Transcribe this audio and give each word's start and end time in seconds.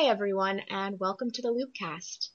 Hi, 0.00 0.06
everyone, 0.06 0.62
and 0.70 0.98
welcome 0.98 1.30
to 1.30 1.42
the 1.42 1.52
Loopcast. 1.52 2.30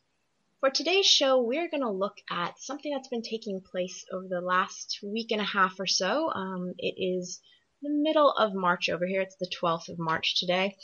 For 0.60 0.70
today's 0.70 1.08
show, 1.08 1.42
we're 1.42 1.68
going 1.68 1.82
to 1.82 1.90
look 1.90 2.18
at 2.30 2.60
something 2.60 2.94
that's 2.94 3.08
been 3.08 3.24
taking 3.24 3.60
place 3.60 4.06
over 4.14 4.28
the 4.30 4.40
last 4.40 5.00
week 5.02 5.32
and 5.32 5.42
a 5.42 5.46
half 5.46 5.80
or 5.80 5.88
so. 5.88 6.30
Um, 6.30 6.76
it 6.78 6.94
is 6.96 7.42
the 7.82 7.90
middle 7.90 8.32
of 8.32 8.54
March 8.54 8.88
over 8.88 9.08
here. 9.08 9.22
It's 9.22 9.38
the 9.38 9.50
12th 9.50 9.90
of 9.90 9.98
March 9.98 10.40
today. 10.40 10.78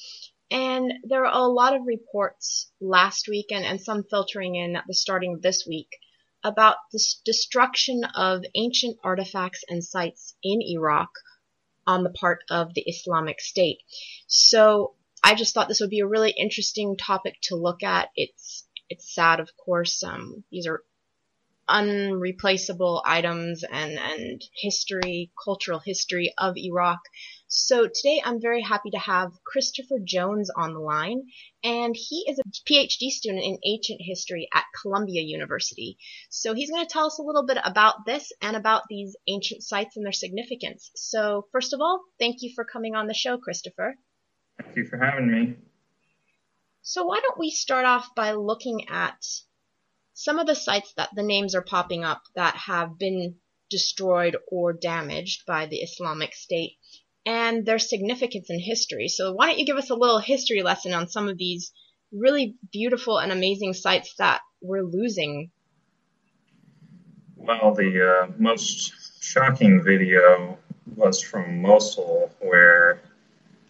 And 0.50 0.92
there 1.04 1.24
are 1.24 1.32
a 1.32 1.48
lot 1.48 1.76
of 1.76 1.86
reports 1.86 2.72
last 2.82 3.28
week 3.30 3.52
and, 3.52 3.64
and 3.64 3.80
some 3.80 4.04
filtering 4.04 4.56
in 4.56 4.76
at 4.76 4.86
the 4.88 4.96
starting 4.96 5.36
of 5.36 5.44
this 5.44 5.68
week 5.68 6.00
about 6.44 6.78
the 6.92 7.04
destruction 7.26 8.06
of 8.16 8.44
ancient 8.56 8.98
artifacts 9.04 9.64
and 9.70 9.84
sites 9.84 10.34
in 10.42 10.64
Iraq 10.64 11.12
on 11.86 12.02
the 12.02 12.10
part 12.10 12.40
of 12.50 12.74
the 12.74 12.82
Islamic 12.82 13.40
State. 13.40 13.78
So 14.26 14.96
I 15.24 15.36
just 15.36 15.54
thought 15.54 15.68
this 15.68 15.82
would 15.82 15.90
be 15.90 16.00
a 16.00 16.08
really 16.08 16.32
interesting 16.32 16.98
topic 16.98 17.36
to 17.44 17.56
look 17.56 17.84
at. 17.84 18.10
It's 18.16 18.68
it's 18.90 19.14
sad, 19.14 19.40
of 19.40 19.50
course. 19.56 20.04
Um, 20.04 20.44
these 20.52 20.68
are 20.68 20.84
unreplaceable 21.70 23.02
items 23.06 23.64
and 23.64 23.98
and 23.98 24.44
history, 24.56 25.32
cultural 25.42 25.80
history 25.80 26.34
of 26.38 26.58
Iraq. 26.58 27.00
So 27.48 27.88
today 27.88 28.22
I'm 28.24 28.42
very 28.42 28.62
happy 28.62 28.90
to 28.92 28.98
have 28.98 29.32
Christopher 29.46 30.00
Jones 30.04 30.50
on 30.50 30.74
the 30.74 30.80
line, 30.80 31.28
and 31.64 31.96
he 31.96 32.26
is 32.28 32.40
a 32.40 32.50
PhD 32.70 33.10
student 33.10 33.44
in 33.44 33.60
ancient 33.64 34.02
history 34.02 34.50
at 34.54 34.66
Columbia 34.82 35.22
University. 35.22 35.98
So 36.30 36.54
he's 36.54 36.72
going 36.72 36.86
to 36.86 36.92
tell 36.92 37.06
us 37.06 37.20
a 37.20 37.24
little 37.24 37.46
bit 37.46 37.60
about 37.64 38.06
this 38.06 38.32
and 38.42 38.56
about 38.56 38.84
these 38.90 39.16
ancient 39.28 39.64
sites 39.64 39.96
and 39.96 40.06
their 40.06 40.14
significance. 40.14 40.90
So 40.96 41.48
first 41.52 41.74
of 41.74 41.80
all, 41.80 42.02
thank 42.20 42.38
you 42.42 42.52
for 42.56 42.66
coming 42.66 42.96
on 42.96 43.08
the 43.08 43.14
show, 43.14 43.38
Christopher. 43.38 43.96
Thank 44.60 44.76
you 44.76 44.86
for 44.86 44.98
having 44.98 45.32
me. 45.32 45.56
So 46.82 47.06
why 47.06 47.20
don't 47.20 47.38
we 47.38 47.52
start 47.52 47.86
off 47.86 48.16
by 48.16 48.32
looking 48.32 48.90
at 48.90 49.24
some 50.14 50.40
of 50.40 50.48
the 50.48 50.56
sites 50.56 50.94
that 50.98 51.10
the 51.16 51.24
names 51.24 51.56
are 51.56 51.62
popping 51.62 52.04
up 52.04 52.22
that 52.36 52.56
have 52.56 52.98
been 52.98 53.36
destroyed 53.70 54.36
or 54.48 54.74
damaged 54.74 55.46
by 55.46 55.66
the 55.66 55.78
Islamic 55.78 56.34
State 56.34 56.78
and 57.26 57.66
their 57.66 57.80
significance 57.80 58.50
in 58.50 58.60
history. 58.60 59.08
So 59.08 59.34
why 59.34 59.48
don't 59.48 59.60
you 59.60 59.66
give 59.66 59.78
us 59.78 59.90
a 59.90 59.96
little 59.96 60.20
history 60.20 60.64
lesson 60.64 60.94
on 60.94 61.08
some 61.08 61.28
of 61.28 61.38
these 61.38 61.72
really 62.12 62.56
beautiful 62.72 63.20
and 63.20 63.32
amazing 63.32 63.74
sites 63.74 64.16
that 64.18 64.42
we're 64.62 64.84
losing? 64.84 65.52
Well, 67.36 67.74
the 67.74 68.28
uh, 68.28 68.32
most 68.38 69.24
shocking 69.24 69.84
video 69.84 70.58
was 70.96 71.22
from 71.22 71.62
Mosul, 71.62 72.32
where 72.40 73.02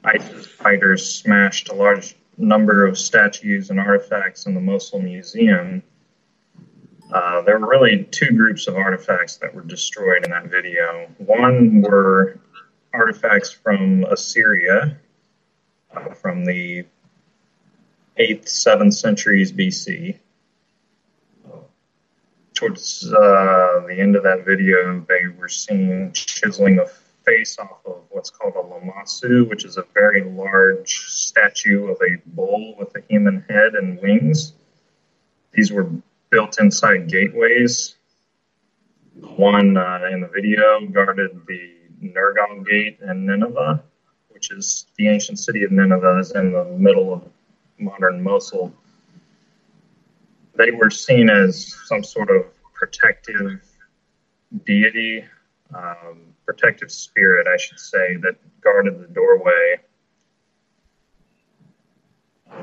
ISIS 0.03 0.47
fighters 0.47 1.07
smashed 1.07 1.69
a 1.69 1.75
large 1.75 2.15
number 2.37 2.85
of 2.85 2.97
statues 2.97 3.69
and 3.69 3.79
artifacts 3.79 4.45
in 4.45 4.55
the 4.55 4.61
Mosul 4.61 4.99
Museum. 4.99 5.83
Uh, 7.13 7.41
there 7.41 7.59
were 7.59 7.67
really 7.67 8.05
two 8.05 8.31
groups 8.31 8.67
of 8.67 8.75
artifacts 8.75 9.37
that 9.37 9.53
were 9.53 9.63
destroyed 9.63 10.23
in 10.23 10.31
that 10.31 10.47
video. 10.47 11.07
One 11.17 11.81
were 11.81 12.39
artifacts 12.93 13.51
from 13.51 14.05
Assyria, 14.05 14.97
uh, 15.95 16.13
from 16.13 16.45
the 16.45 16.85
8th, 18.17 18.45
7th 18.45 18.93
centuries 18.93 19.51
BC. 19.51 20.17
Towards 22.53 23.11
uh, 23.11 23.83
the 23.87 23.95
end 23.97 24.15
of 24.15 24.23
that 24.23 24.45
video, 24.45 25.03
they 25.07 25.27
were 25.37 25.47
seen 25.47 26.11
chiseling 26.13 26.79
a 26.79 26.85
face 27.25 27.57
off 27.59 27.79
of 27.85 28.03
what's 28.09 28.29
called 28.29 28.53
a 28.55 28.59
lamassu, 28.59 29.47
which 29.49 29.65
is 29.65 29.77
a 29.77 29.85
very 29.93 30.23
large 30.23 30.93
statue 31.07 31.87
of 31.87 31.97
a 32.01 32.17
bull 32.25 32.75
with 32.77 32.95
a 32.95 33.01
human 33.09 33.43
head 33.49 33.75
and 33.75 34.01
wings. 34.01 34.53
These 35.53 35.71
were 35.71 35.89
built 36.29 36.59
inside 36.59 37.09
gateways. 37.09 37.95
One 39.35 39.77
uh, 39.77 40.09
in 40.11 40.21
the 40.21 40.27
video 40.27 40.85
guarded 40.87 41.41
the 41.47 41.73
Nergal 42.01 42.65
Gate 42.67 42.99
in 43.01 43.25
Nineveh, 43.25 43.83
which 44.29 44.51
is 44.51 44.87
the 44.97 45.07
ancient 45.09 45.39
city 45.39 45.63
of 45.63 45.71
Nineveh, 45.71 46.19
is 46.19 46.31
in 46.31 46.53
the 46.53 46.65
middle 46.65 47.13
of 47.13 47.23
modern 47.77 48.23
Mosul. 48.23 48.73
They 50.55 50.71
were 50.71 50.89
seen 50.89 51.29
as 51.29 51.75
some 51.85 52.03
sort 52.03 52.29
of 52.29 52.45
protective 52.73 53.61
deity 54.65 55.25
um, 55.73 56.33
protective 56.45 56.91
spirit, 56.91 57.47
I 57.47 57.57
should 57.57 57.79
say, 57.79 58.15
that 58.17 58.35
guarded 58.61 59.01
the 59.01 59.07
doorway. 59.07 59.77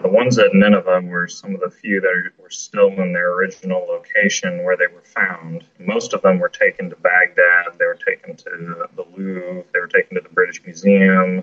The 0.02 0.08
ones 0.08 0.38
at 0.38 0.54
Nineveh 0.54 1.00
were 1.04 1.26
some 1.26 1.54
of 1.54 1.60
the 1.60 1.70
few 1.70 2.00
that 2.00 2.30
were 2.38 2.50
still 2.50 2.88
in 2.88 3.12
their 3.12 3.32
original 3.32 3.86
location 3.88 4.62
where 4.62 4.76
they 4.76 4.86
were 4.86 5.02
found. 5.02 5.64
Most 5.78 6.12
of 6.12 6.22
them 6.22 6.38
were 6.38 6.50
taken 6.50 6.90
to 6.90 6.96
Baghdad, 6.96 7.78
they 7.78 7.86
were 7.86 7.98
taken 8.06 8.36
to 8.36 8.88
the 8.94 9.04
Louvre, 9.16 9.64
they 9.72 9.80
were 9.80 9.88
taken 9.88 10.16
to 10.16 10.20
the 10.20 10.28
British 10.28 10.62
Museum, 10.64 11.42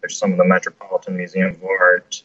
there's 0.00 0.18
some 0.18 0.32
of 0.32 0.38
the 0.38 0.44
Metropolitan 0.44 1.16
Museum 1.16 1.54
of 1.54 1.64
Art, 1.64 2.22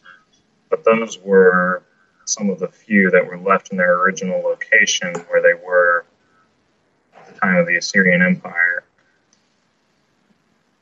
but 0.70 0.84
those 0.84 1.18
were 1.20 1.84
some 2.26 2.50
of 2.50 2.60
the 2.60 2.68
few 2.68 3.10
that 3.12 3.26
were 3.26 3.38
left 3.38 3.72
in 3.72 3.78
their 3.78 4.00
original 4.02 4.42
location 4.42 5.14
where 5.30 5.42
they 5.42 5.54
were 5.54 6.06
the 7.34 7.40
time 7.40 7.58
of 7.58 7.68
the 7.68 7.78
Assyrian 7.78 8.22
Empire. 8.22 8.84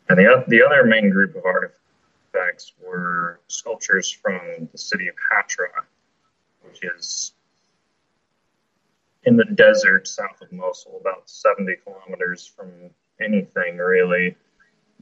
And 0.09 0.17
the, 0.17 0.43
the 0.47 0.63
other 0.63 0.83
main 0.83 1.09
group 1.09 1.35
of 1.35 1.43
artifacts 1.45 2.73
were 2.85 3.39
sculptures 3.47 4.11
from 4.11 4.67
the 4.71 4.77
city 4.77 5.07
of 5.07 5.15
Hatra, 5.15 5.83
which 6.63 6.83
is 6.83 7.33
in 9.23 9.37
the 9.37 9.45
desert 9.45 10.07
south 10.07 10.41
of 10.41 10.51
Mosul, 10.51 10.97
about 10.99 11.29
70 11.29 11.75
kilometers 11.83 12.45
from 12.45 12.71
anything 13.21 13.77
really. 13.77 14.35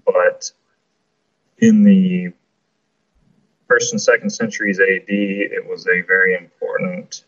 But 0.06 0.52
in 1.60 1.84
the 1.84 2.34
first 3.68 3.94
and 3.94 4.02
second 4.02 4.30
centuries 4.30 4.80
AD, 4.80 5.06
it 5.08 5.68
was 5.68 5.88
a 5.88 6.02
very 6.02 6.36
important 6.36 7.26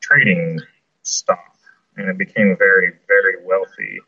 trading 0.00 0.60
stop, 1.02 1.56
and 1.96 2.08
it 2.08 2.18
became 2.18 2.56
very, 2.56 2.92
very 3.06 3.44
wealthy 3.44 4.00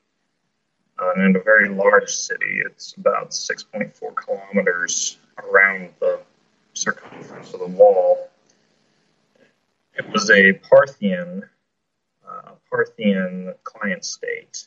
uh, 0.98 1.12
and 1.16 1.36
a 1.36 1.42
very 1.42 1.68
large 1.68 2.10
city. 2.10 2.62
It's 2.64 2.94
about 2.94 3.30
6.4 3.30 4.14
kilometers 4.14 5.18
around 5.38 5.90
the 6.00 6.20
circumference 6.74 7.52
of 7.52 7.60
the 7.60 7.66
wall. 7.66 8.28
It 9.94 10.08
was 10.10 10.30
a 10.30 10.54
Parthian, 10.54 11.42
uh, 12.26 12.52
Parthian 12.70 13.54
client 13.64 14.04
state, 14.04 14.66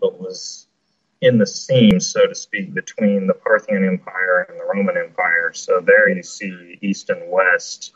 but 0.00 0.20
was 0.20 0.66
in 1.20 1.36
the 1.36 1.46
seam, 1.46 2.00
so 2.00 2.26
to 2.26 2.34
speak, 2.34 2.72
between 2.72 3.26
the 3.26 3.34
Parthian 3.34 3.84
Empire 3.86 4.46
and 4.48 4.58
the 4.58 4.64
Roman 4.64 4.96
Empire. 4.96 5.52
So 5.52 5.80
there 5.80 6.08
you 6.08 6.22
see 6.22 6.78
east 6.80 7.10
and 7.10 7.30
west 7.30 7.92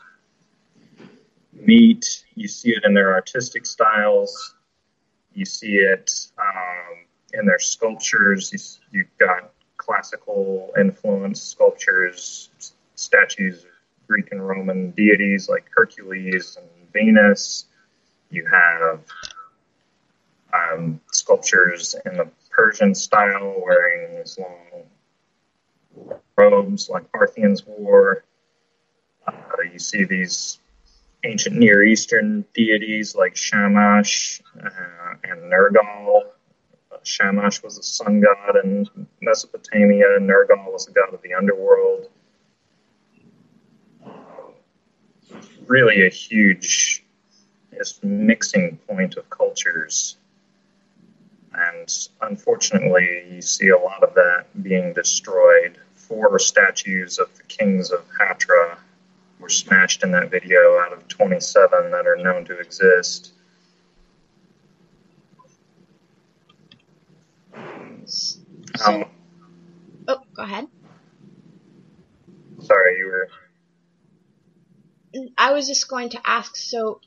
meet. 1.55 2.25
You 2.35 2.47
see 2.47 2.69
it 2.69 2.83
in 2.83 2.93
their 2.93 3.13
artistic 3.13 3.65
styles. 3.65 4.55
You 5.33 5.45
see 5.45 5.77
it 5.77 6.11
um, 6.37 7.05
in 7.33 7.45
their 7.45 7.59
sculptures. 7.59 8.79
You've 8.91 9.17
got 9.17 9.51
classical 9.77 10.73
influence 10.79 11.41
sculptures, 11.41 12.49
statues 12.95 13.63
of 13.63 13.69
Greek 14.07 14.31
and 14.31 14.45
Roman 14.45 14.91
deities 14.91 15.49
like 15.49 15.65
Hercules 15.75 16.57
and 16.57 16.91
Venus. 16.91 17.65
You 18.29 18.45
have 18.45 19.01
um, 20.53 20.99
sculptures 21.11 21.95
in 22.05 22.17
the 22.17 22.29
Persian 22.49 22.95
style 22.95 23.55
wearing 23.63 24.15
these 24.17 24.39
long 24.39 24.83
robes 26.37 26.89
like 26.89 27.11
Parthians 27.11 27.65
wore. 27.65 28.23
Uh, 29.27 29.33
you 29.71 29.79
see 29.79 30.03
these 30.03 30.59
ancient 31.25 31.55
Near 31.55 31.83
Eastern 31.83 32.45
deities 32.53 33.15
like 33.15 33.35
Shamash 33.35 34.41
uh, 34.63 35.15
and 35.23 35.51
Nergal 35.51 36.23
Shamash 37.05 37.61
was 37.61 37.77
a 37.77 37.83
sun 37.83 38.21
god 38.21 38.57
in 38.63 38.87
Mesopotamia. 39.21 40.19
Nergal 40.19 40.71
was 40.71 40.87
a 40.87 40.91
god 40.91 41.13
of 41.13 41.21
the 41.21 41.33
underworld. 41.33 42.09
Really 45.67 46.05
a 46.05 46.09
huge 46.09 47.03
mixing 48.01 48.77
point 48.87 49.17
of 49.17 49.29
cultures. 49.29 50.17
And 51.53 51.89
unfortunately, 52.21 53.25
you 53.31 53.41
see 53.41 53.69
a 53.69 53.77
lot 53.77 54.03
of 54.03 54.13
that 54.15 54.45
being 54.61 54.93
destroyed. 54.93 55.77
Four 55.95 56.37
statues 56.39 57.17
of 57.17 57.35
the 57.37 57.43
kings 57.43 57.91
of 57.91 58.03
Hatra 58.19 58.77
were 59.39 59.49
smashed 59.49 60.03
in 60.03 60.11
that 60.11 60.31
video 60.31 60.77
out 60.79 60.93
of 60.93 61.07
27 61.07 61.91
that 61.91 62.07
are 62.07 62.15
known 62.17 62.45
to 62.45 62.57
exist. 62.59 63.33
So, 68.05 68.91
um, 68.91 69.05
oh, 70.07 70.21
go 70.35 70.43
ahead. 70.43 70.67
Sorry, 72.59 72.97
you 72.97 73.05
were. 73.05 73.29
I 75.37 75.53
was 75.53 75.67
just 75.67 75.87
going 75.87 76.09
to 76.09 76.21
ask 76.25 76.57
so 76.57 76.99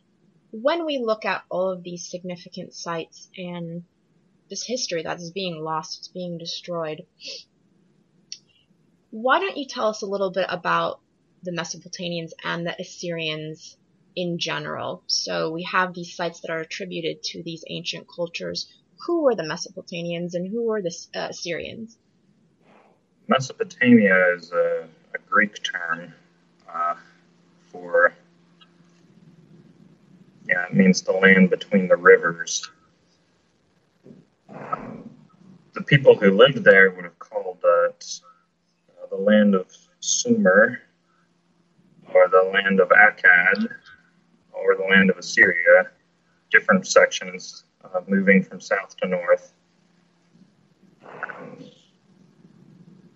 when 0.51 0.87
we 0.87 0.99
look 0.99 1.25
at 1.25 1.43
all 1.51 1.71
of 1.71 1.83
these 1.83 2.11
significant 2.11 2.75
sites 2.75 3.29
and 3.37 3.85
this 4.49 4.65
history 4.65 5.03
that 5.03 5.19
is 5.19 5.31
being 5.31 5.63
lost, 5.63 5.99
it's 5.99 6.09
being 6.09 6.39
destroyed, 6.39 7.03
why 9.11 9.41
don't 9.41 9.57
you 9.57 9.67
tell 9.67 9.89
us 9.89 10.03
a 10.03 10.07
little 10.07 10.31
bit 10.31 10.47
about 10.49 11.01
the 11.43 11.53
Mesopotamians 11.53 12.33
and 12.45 12.67
the 12.67 12.75
Assyrians 12.81 13.77
in 14.17 14.39
general? 14.39 15.03
So 15.07 15.51
we 15.51 15.63
have 15.65 15.95
these 15.95 16.15
sites 16.15 16.41
that 16.41 16.51
are 16.51 16.61
attributed 16.61 17.23
to 17.25 17.43
these 17.43 17.65
ancient 17.69 18.07
cultures. 18.15 18.73
Who 19.07 19.23
were 19.23 19.35
the 19.35 19.45
Mesopotamians 19.45 20.35
and 20.35 20.51
who 20.51 20.65
were 20.65 20.83
the 20.83 20.95
uh, 21.15 21.29
Assyrians? 21.31 21.97
Mesopotamia 23.29 24.35
is 24.37 24.53
a, 24.53 24.89
a 25.15 25.19
Greek 25.29 25.63
term 25.63 26.13
uh, 26.73 26.95
for, 27.71 28.15
yeah, 30.47 30.67
it 30.67 30.75
means 30.75 31.03
the 31.03 31.13
land 31.13 31.51
between 31.51 31.89
the 31.89 31.97
rivers. 31.97 32.71
Um, 34.49 35.11
the 35.75 35.83
people 35.83 36.17
who 36.17 36.31
lived 36.31 36.65
there 36.65 36.91
would 36.91 37.05
have 37.05 37.19
called 37.19 37.59
it 37.63 38.21
uh, 38.91 39.07
the 39.11 39.17
land 39.17 39.55
of 39.55 39.71
Sumer, 40.01 40.81
or 42.19 42.29
the 42.29 42.51
land 42.53 42.81
of 42.81 42.89
Akkad, 42.89 43.69
or 44.53 44.75
the 44.77 44.85
land 44.85 45.11
of 45.11 45.19
Assyria, 45.19 45.91
different 46.51 46.87
sections 46.87 47.65
uh, 47.85 48.01
moving 48.09 48.43
from 48.43 48.61
south 48.61 48.97
to 48.97 49.09
north. 49.09 49.53
Um, 51.05 51.65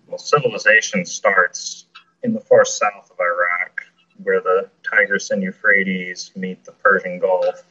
well, 0.07 0.17
civilization 0.17 1.05
starts 1.05 1.85
in 2.23 2.33
the 2.33 2.39
far 2.39 2.63
south 2.63 3.11
of 3.11 3.17
Iraq, 3.19 3.81
where 4.23 4.39
the 4.39 4.69
Tigris 4.89 5.31
and 5.31 5.43
Euphrates 5.43 6.31
meet 6.35 6.63
the 6.63 6.71
Persian 6.71 7.19
Gulf. 7.19 7.63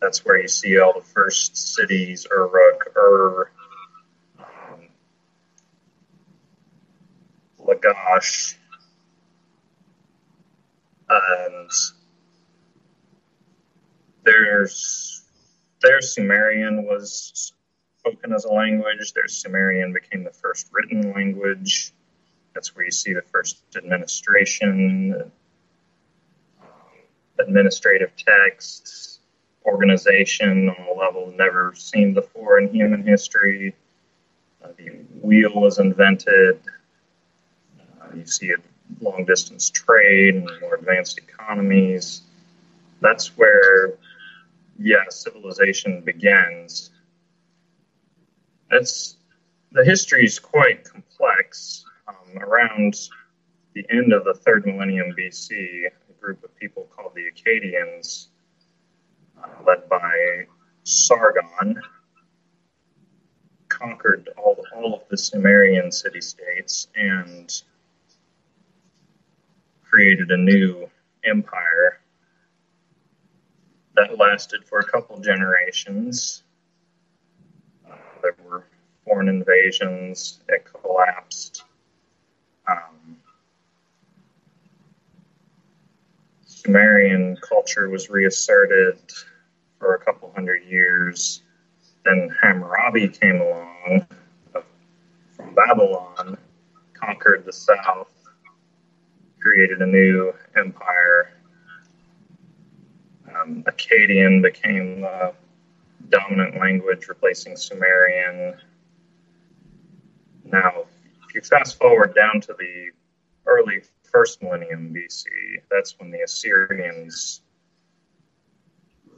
That's 0.00 0.24
where 0.24 0.38
you 0.38 0.48
see 0.48 0.78
all 0.78 0.92
the 0.92 1.04
first 1.04 1.56
cities, 1.56 2.26
Uruk, 2.30 2.92
Ur, 2.96 3.50
um, 4.38 4.88
Lagash, 7.58 8.56
and 11.08 11.70
there's 14.24 15.22
their 15.82 16.00
Sumerian 16.00 16.84
was 16.84 17.52
spoken 17.98 18.32
as 18.32 18.44
a 18.44 18.52
language. 18.52 19.12
Their 19.12 19.28
Sumerian 19.28 19.92
became 19.92 20.24
the 20.24 20.32
first 20.32 20.68
written 20.72 21.12
language. 21.12 21.92
That's 22.54 22.74
where 22.74 22.84
you 22.84 22.90
see 22.90 23.12
the 23.12 23.22
first 23.22 23.58
administration, 23.76 25.30
administrative 27.38 28.16
texts, 28.16 29.20
organization 29.64 30.70
on 30.70 30.86
a 30.88 30.98
level 30.98 31.32
never 31.36 31.74
seen 31.76 32.14
before 32.14 32.58
in 32.58 32.72
human 32.72 33.06
history. 33.06 33.74
Uh, 34.64 34.68
the 34.78 34.90
wheel 35.20 35.52
was 35.54 35.78
invented. 35.78 36.60
Uh, 38.00 38.14
you 38.14 38.26
see 38.26 38.50
a 38.50 38.56
long 39.00 39.24
distance 39.24 39.70
trade 39.70 40.34
and 40.34 40.50
more 40.60 40.74
advanced 40.74 41.18
economies. 41.18 42.22
That's 43.00 43.36
where, 43.36 43.94
yeah, 44.78 45.04
civilization 45.10 46.02
begins. 46.02 46.90
It's 48.70 49.16
the 49.72 49.84
history 49.84 50.24
is 50.24 50.38
quite 50.38 50.84
complex. 50.84 51.84
Um, 52.08 52.38
around 52.38 52.96
the 53.74 53.84
end 53.90 54.12
of 54.12 54.24
the 54.24 54.34
third 54.34 54.64
millennium 54.64 55.14
BC, 55.18 55.86
a 55.86 56.12
group 56.20 56.42
of 56.44 56.56
people 56.56 56.88
called 56.96 57.12
the 57.14 57.30
Akkadians, 57.30 58.28
uh, 59.42 59.48
led 59.66 59.88
by 59.88 60.46
Sargon, 60.84 61.82
conquered 63.68 64.30
all, 64.38 64.56
all 64.74 64.94
of 64.94 65.02
the 65.10 65.18
Sumerian 65.18 65.92
city 65.92 66.20
states 66.20 66.88
and 66.94 67.62
created 69.96 70.30
a 70.30 70.36
new 70.36 70.86
empire 71.24 71.98
that 73.94 74.18
lasted 74.18 74.62
for 74.62 74.80
a 74.80 74.84
couple 74.84 75.18
generations. 75.20 76.42
There 78.20 78.36
were 78.46 78.66
foreign 79.06 79.30
invasions, 79.30 80.40
it 80.50 80.66
collapsed. 80.66 81.64
Um, 82.68 83.16
Sumerian 86.44 87.38
culture 87.38 87.88
was 87.88 88.10
reasserted 88.10 88.98
for 89.78 89.94
a 89.94 90.04
couple 90.04 90.30
hundred 90.34 90.62
years. 90.64 91.40
Then 92.04 92.28
Hammurabi 92.42 93.08
came 93.08 93.40
along 93.40 94.06
uh, 94.54 94.60
from 95.34 95.54
Babylon, 95.54 96.36
conquered 96.92 97.46
the 97.46 97.52
south, 97.54 98.15
created 99.46 99.80
a 99.80 99.86
new 99.86 100.32
empire. 100.56 101.30
Um, 103.28 103.62
Akkadian 103.68 104.42
became 104.42 105.02
the 105.02 105.34
dominant 106.08 106.58
language, 106.58 107.06
replacing 107.08 107.56
Sumerian. 107.56 108.56
Now, 110.46 110.86
if 111.28 111.32
you 111.32 111.42
fast 111.42 111.78
forward 111.78 112.12
down 112.12 112.40
to 112.40 112.56
the 112.58 112.90
early 113.46 113.82
first 114.02 114.42
millennium 114.42 114.92
BC, 114.92 115.26
that's 115.70 115.94
when 116.00 116.10
the 116.10 116.22
Assyrians 116.22 117.42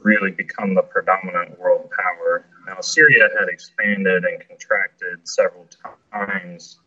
really 0.03 0.29
become 0.29 0.75
the 0.75 0.83
predominant 0.83 1.59
world 1.59 1.89
power. 1.89 2.45
Now, 2.67 2.77
Assyria 2.77 3.29
had 3.39 3.49
expanded 3.49 4.25
and 4.25 4.47
contracted 4.47 5.27
several 5.27 5.67
times 6.13 6.81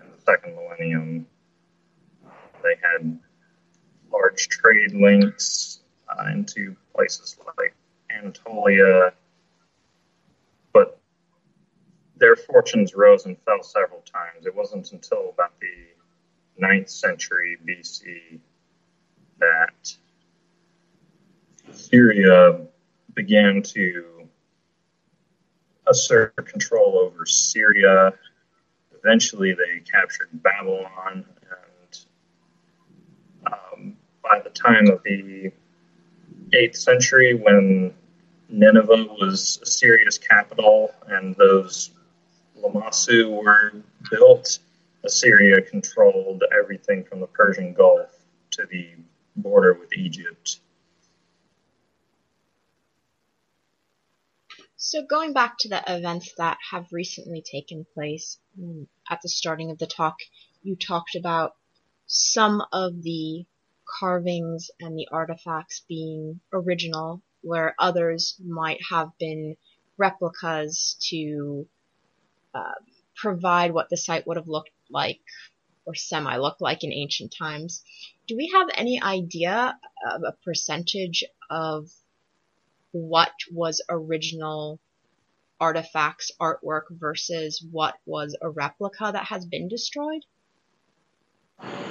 in 0.00 0.10
the 0.10 0.22
second 0.22 0.56
millennium. 0.56 1.26
They 2.62 2.76
had 2.82 3.18
large 4.12 4.48
trade 4.48 4.92
links 4.92 5.80
uh, 6.08 6.30
into 6.32 6.76
places 6.94 7.36
like 7.58 7.74
Anatolia, 8.10 9.12
but 10.72 10.98
their 12.16 12.36
fortunes 12.36 12.94
rose 12.94 13.26
and 13.26 13.36
fell 13.42 13.62
several 13.62 14.00
times. 14.00 14.46
It 14.46 14.54
wasn't 14.54 14.92
until 14.92 15.30
about 15.30 15.52
the 15.60 16.62
9th 16.62 16.90
century 16.90 17.56
BC 17.66 18.40
that 19.38 19.96
Assyria 21.68 22.60
began 23.14 23.62
to 23.62 24.28
assert 25.86 26.34
control 26.46 26.98
over 26.98 27.24
Syria. 27.26 28.12
Eventually, 28.92 29.54
they 29.54 29.80
captured 29.80 30.28
Babylon, 30.32 31.24
by 34.28 34.40
the 34.40 34.50
time 34.50 34.88
of 34.88 35.02
the 35.04 35.50
8th 36.52 36.76
century, 36.76 37.34
when 37.34 37.94
Nineveh 38.48 39.06
was 39.20 39.58
Assyria's 39.62 40.18
capital 40.18 40.94
and 41.06 41.34
those 41.36 41.90
Lamassu 42.56 43.42
were 43.42 43.72
built, 44.10 44.58
Assyria 45.04 45.62
controlled 45.62 46.42
everything 46.58 47.04
from 47.04 47.20
the 47.20 47.26
Persian 47.26 47.72
Gulf 47.72 48.10
to 48.52 48.66
the 48.70 48.90
border 49.36 49.74
with 49.74 49.92
Egypt. 49.92 50.60
So, 54.76 55.02
going 55.04 55.32
back 55.32 55.58
to 55.58 55.68
the 55.68 55.82
events 55.86 56.32
that 56.38 56.56
have 56.70 56.86
recently 56.92 57.42
taken 57.42 57.84
place, 57.94 58.38
mm, 58.58 58.86
at 59.10 59.20
the 59.22 59.28
starting 59.28 59.70
of 59.70 59.78
the 59.78 59.86
talk, 59.86 60.16
you 60.62 60.76
talked 60.76 61.14
about 61.14 61.52
some 62.06 62.62
of 62.72 63.02
the 63.02 63.44
carvings 64.00 64.70
and 64.80 64.96
the 64.98 65.08
artifacts 65.10 65.84
being 65.88 66.40
original, 66.52 67.22
where 67.42 67.74
others 67.78 68.36
might 68.44 68.80
have 68.90 69.10
been 69.18 69.56
replicas 69.96 70.96
to 71.10 71.66
uh, 72.54 72.74
provide 73.16 73.72
what 73.72 73.88
the 73.90 73.96
site 73.96 74.26
would 74.26 74.36
have 74.36 74.48
looked 74.48 74.70
like 74.90 75.20
or 75.84 75.94
semi 75.94 76.36
looked 76.36 76.60
like 76.60 76.84
in 76.84 76.92
ancient 76.92 77.34
times. 77.36 77.82
Do 78.26 78.36
we 78.36 78.50
have 78.54 78.68
any 78.74 79.00
idea 79.02 79.78
of 80.10 80.22
a 80.22 80.36
percentage 80.44 81.24
of 81.50 81.90
what 82.92 83.32
was 83.50 83.82
original 83.88 84.80
artifacts, 85.60 86.30
artwork 86.40 86.84
versus 86.90 87.64
what 87.70 87.94
was 88.06 88.36
a 88.40 88.50
replica 88.50 89.10
that 89.12 89.26
has 89.26 89.46
been 89.46 89.68
destroyed? 89.68 90.24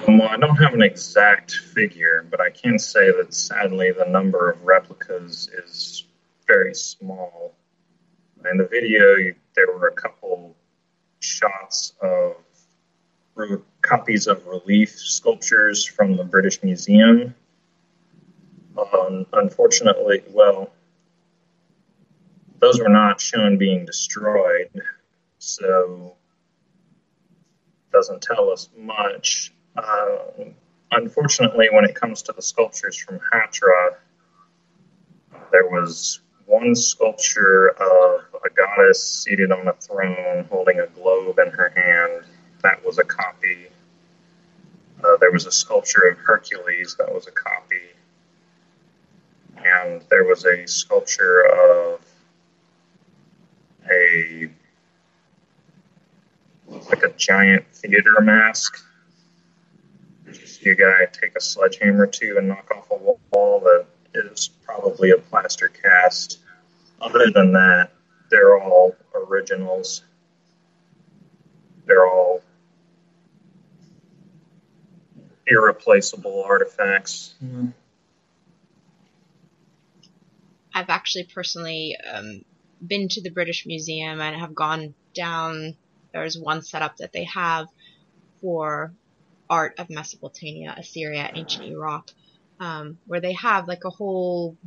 Well, 0.08 0.30
I 0.30 0.38
don't 0.38 0.56
have 0.56 0.74
an 0.74 0.82
exact 0.82 1.52
figure, 1.52 2.26
but 2.32 2.40
I 2.40 2.50
can 2.50 2.80
say 2.80 3.12
that 3.12 3.34
sadly 3.34 3.92
the 3.92 4.06
number 4.06 4.50
of 4.50 4.64
replicas 4.64 5.50
is 5.50 6.06
very 6.48 6.74
small. 6.74 7.54
In 8.50 8.58
the 8.58 8.68
video, 8.68 9.34
there 9.56 9.68
were 9.68 9.88
a 9.88 9.94
couple 9.94 10.56
shots 11.20 11.92
of 12.02 12.36
copies 13.82 14.28
of 14.28 14.46
relief 14.48 14.92
sculptures 14.92 15.86
from 15.86 16.16
the 16.16 16.24
British 16.24 16.64
Museum. 16.64 17.36
Um, 18.78 19.26
unfortunately, 19.34 20.24
well, 20.30 20.72
those 22.60 22.80
were 22.80 22.90
not 22.90 23.20
shown 23.20 23.58
being 23.58 23.86
destroyed, 23.86 24.70
so 25.38 26.16
doesn't 27.92 28.22
tell 28.22 28.50
us 28.50 28.70
much. 28.78 29.52
Uh, 29.78 30.18
unfortunately, 30.92 31.68
when 31.72 31.86
it 31.86 31.96
comes 31.96 32.22
to 32.24 32.34
the 32.34 32.42
sculptures 32.42 32.98
from 32.98 33.20
Hatra, 33.32 33.96
there 35.52 35.70
was 35.70 36.22
one 36.46 36.74
sculpture 36.76 37.70
of 37.70 38.22
a 38.46 38.50
goddess 38.50 39.24
seated 39.24 39.52
on 39.52 39.68
a 39.68 39.74
throne 39.74 40.46
holding 40.50 40.80
a 40.80 40.88
globe 40.88 41.40
in 41.40 41.52
her 41.52 41.70
hand. 41.70 42.26
That 42.64 42.84
was 42.86 42.98
a 42.98 43.04
copy. 43.04 43.68
Uh, 45.04 45.18
there 45.18 45.32
was 45.32 45.46
a 45.46 45.52
sculpture 45.52 46.08
of 46.08 46.18
Hercules 46.18 46.96
that 46.98 47.14
was 47.14 47.28
a 47.28 47.32
copy. 47.32 47.82
And 49.58 50.02
there 50.10 50.24
was 50.24 50.46
a 50.46 50.68
sculpture 50.68 51.42
of 51.46 52.02
a 53.92 54.50
like 56.90 57.04
a 57.04 57.10
giant 57.14 57.66
theater 57.74 58.20
mask. 58.22 58.84
You 60.60 60.76
guy 60.76 61.06
take 61.12 61.36
a 61.36 61.42
sledgehammer 61.42 62.08
to 62.08 62.38
and 62.38 62.48
knock 62.48 62.72
off 62.72 62.90
a 62.92 62.96
wall 62.96 63.60
that 63.62 63.86
is 64.14 64.50
probably 64.66 65.12
a 65.12 65.18
plaster 65.18 65.68
cast. 65.68 66.40
Other 67.00 67.30
than 67.32 67.54
that, 67.54 67.92
they're 68.30 68.60
all 68.60 68.96
originals. 69.14 70.04
They're 71.86 72.08
all 72.08 72.42
irreplaceable 75.46 76.44
artifacts. 76.44 77.36
Mm-hmm. 77.44 77.68
I've 80.74 80.90
actually 80.90 81.24
personally 81.24 81.98
um, 82.12 82.44
been 82.86 83.08
to 83.10 83.22
the 83.22 83.30
British 83.30 83.66
Museum 83.66 84.22
and 84.22 84.40
have 84.40 84.54
gone 84.54 84.94
down. 85.14 85.76
There's 86.14 86.38
one 86.38 86.62
setup 86.62 86.98
that 86.98 87.14
they 87.14 87.24
have 87.26 87.68
for 88.42 88.94
art 89.50 89.76
of 89.80 89.90
Mesopotamia, 89.90 90.76
Assyria, 90.78 91.32
ancient 91.34 91.66
Iraq, 91.66 92.12
um, 92.60 92.98
where 93.06 93.22
they 93.22 93.34
have 93.34 93.68
like 93.68 93.86
a 93.86 93.90
whole 93.90 94.58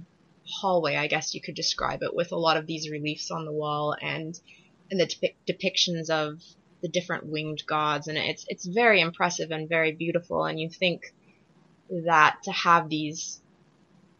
hallway, 0.44 0.96
I 0.96 1.06
guess 1.06 1.34
you 1.34 1.40
could 1.40 1.54
describe 1.54 2.02
it, 2.02 2.14
with 2.14 2.32
a 2.32 2.37
lot 2.37 2.56
of 2.56 2.66
these 2.66 2.90
reliefs 2.90 3.30
on 3.30 3.44
the 3.44 3.52
wall 3.52 3.94
and 4.00 4.38
and 4.90 4.99
the 4.99 5.32
depictions 5.49 6.10
of 6.10 6.42
the 6.82 6.88
different 6.88 7.26
winged 7.26 7.64
gods, 7.66 8.08
and 8.08 8.18
it's 8.18 8.44
it's 8.49 8.66
very 8.66 9.00
impressive 9.00 9.50
and 9.50 9.68
very 9.68 9.92
beautiful. 9.92 10.44
And 10.44 10.58
you 10.58 10.68
think 10.68 11.12
that 11.90 12.38
to 12.44 12.52
have 12.52 12.88
these 12.88 13.40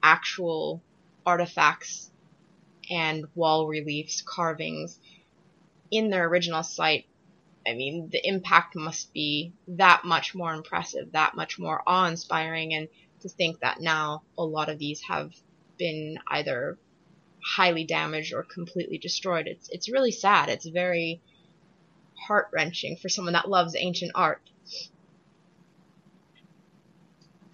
actual 0.03 0.83
artifacts 1.27 2.11
and 2.91 3.27
wall 3.35 3.67
reliefs, 3.67 4.23
carvings 4.23 4.99
in 5.91 6.11
their 6.11 6.27
original 6.27 6.63
site, 6.63 7.07
I 7.67 7.75
mean, 7.75 8.09
the 8.11 8.27
impact 8.27 8.75
must 8.75 9.13
be 9.13 9.53
that 9.69 10.05
much 10.05 10.35
more 10.35 10.55
impressive, 10.55 11.13
that 11.13 11.35
much 11.35 11.59
more 11.59 11.83
awe 11.87 12.07
inspiring, 12.07 12.75
and 12.75 12.89
to 13.21 13.29
think 13.29 13.61
that 13.61 13.81
now 13.81 14.23
a 14.39 14.45
lot 14.45 14.69
of 14.69 14.79
these 14.79 15.03
have 15.03 15.35
been 15.77 16.19
either 16.27 16.79
highly 17.43 17.85
damaged 17.85 18.33
or 18.33 18.43
completely 18.43 18.99
destroyed. 18.99 19.47
It's 19.47 19.69
it's 19.71 19.91
really 19.91 20.11
sad. 20.11 20.49
It's 20.49 20.67
very 20.67 21.21
heart 22.15 22.49
wrenching 22.53 22.97
for 22.97 23.09
someone 23.09 23.35
that 23.35 23.49
loves 23.49 23.75
ancient 23.77 24.13
art. 24.15 24.43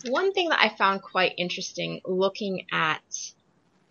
One 0.08 0.32
thing 0.32 0.50
that 0.50 0.60
I 0.60 0.68
found 0.68 1.02
quite 1.02 1.34
interesting 1.36 2.00
looking 2.04 2.66
at 2.70 3.32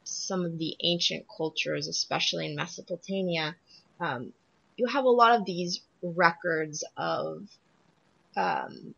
some 0.03 0.45
of 0.45 0.57
the 0.57 0.75
ancient 0.81 1.25
cultures, 1.35 1.87
especially 1.87 2.45
in 2.45 2.55
Mesopotamia, 2.55 3.55
um, 3.99 4.33
you 4.77 4.87
have 4.87 5.05
a 5.05 5.09
lot 5.09 5.35
of 5.35 5.45
these 5.45 5.81
records 6.01 6.83
of 6.97 7.47
um, 8.35 8.93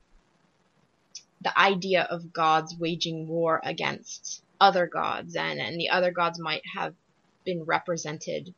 the 1.41 1.59
idea 1.59 2.03
of 2.09 2.33
gods 2.33 2.75
waging 2.77 3.27
war 3.27 3.61
against 3.63 4.43
other 4.59 4.87
gods, 4.87 5.35
and, 5.35 5.59
and 5.59 5.79
the 5.79 5.89
other 5.89 6.11
gods 6.11 6.39
might 6.39 6.63
have 6.75 6.95
been 7.45 7.63
represented 7.63 8.53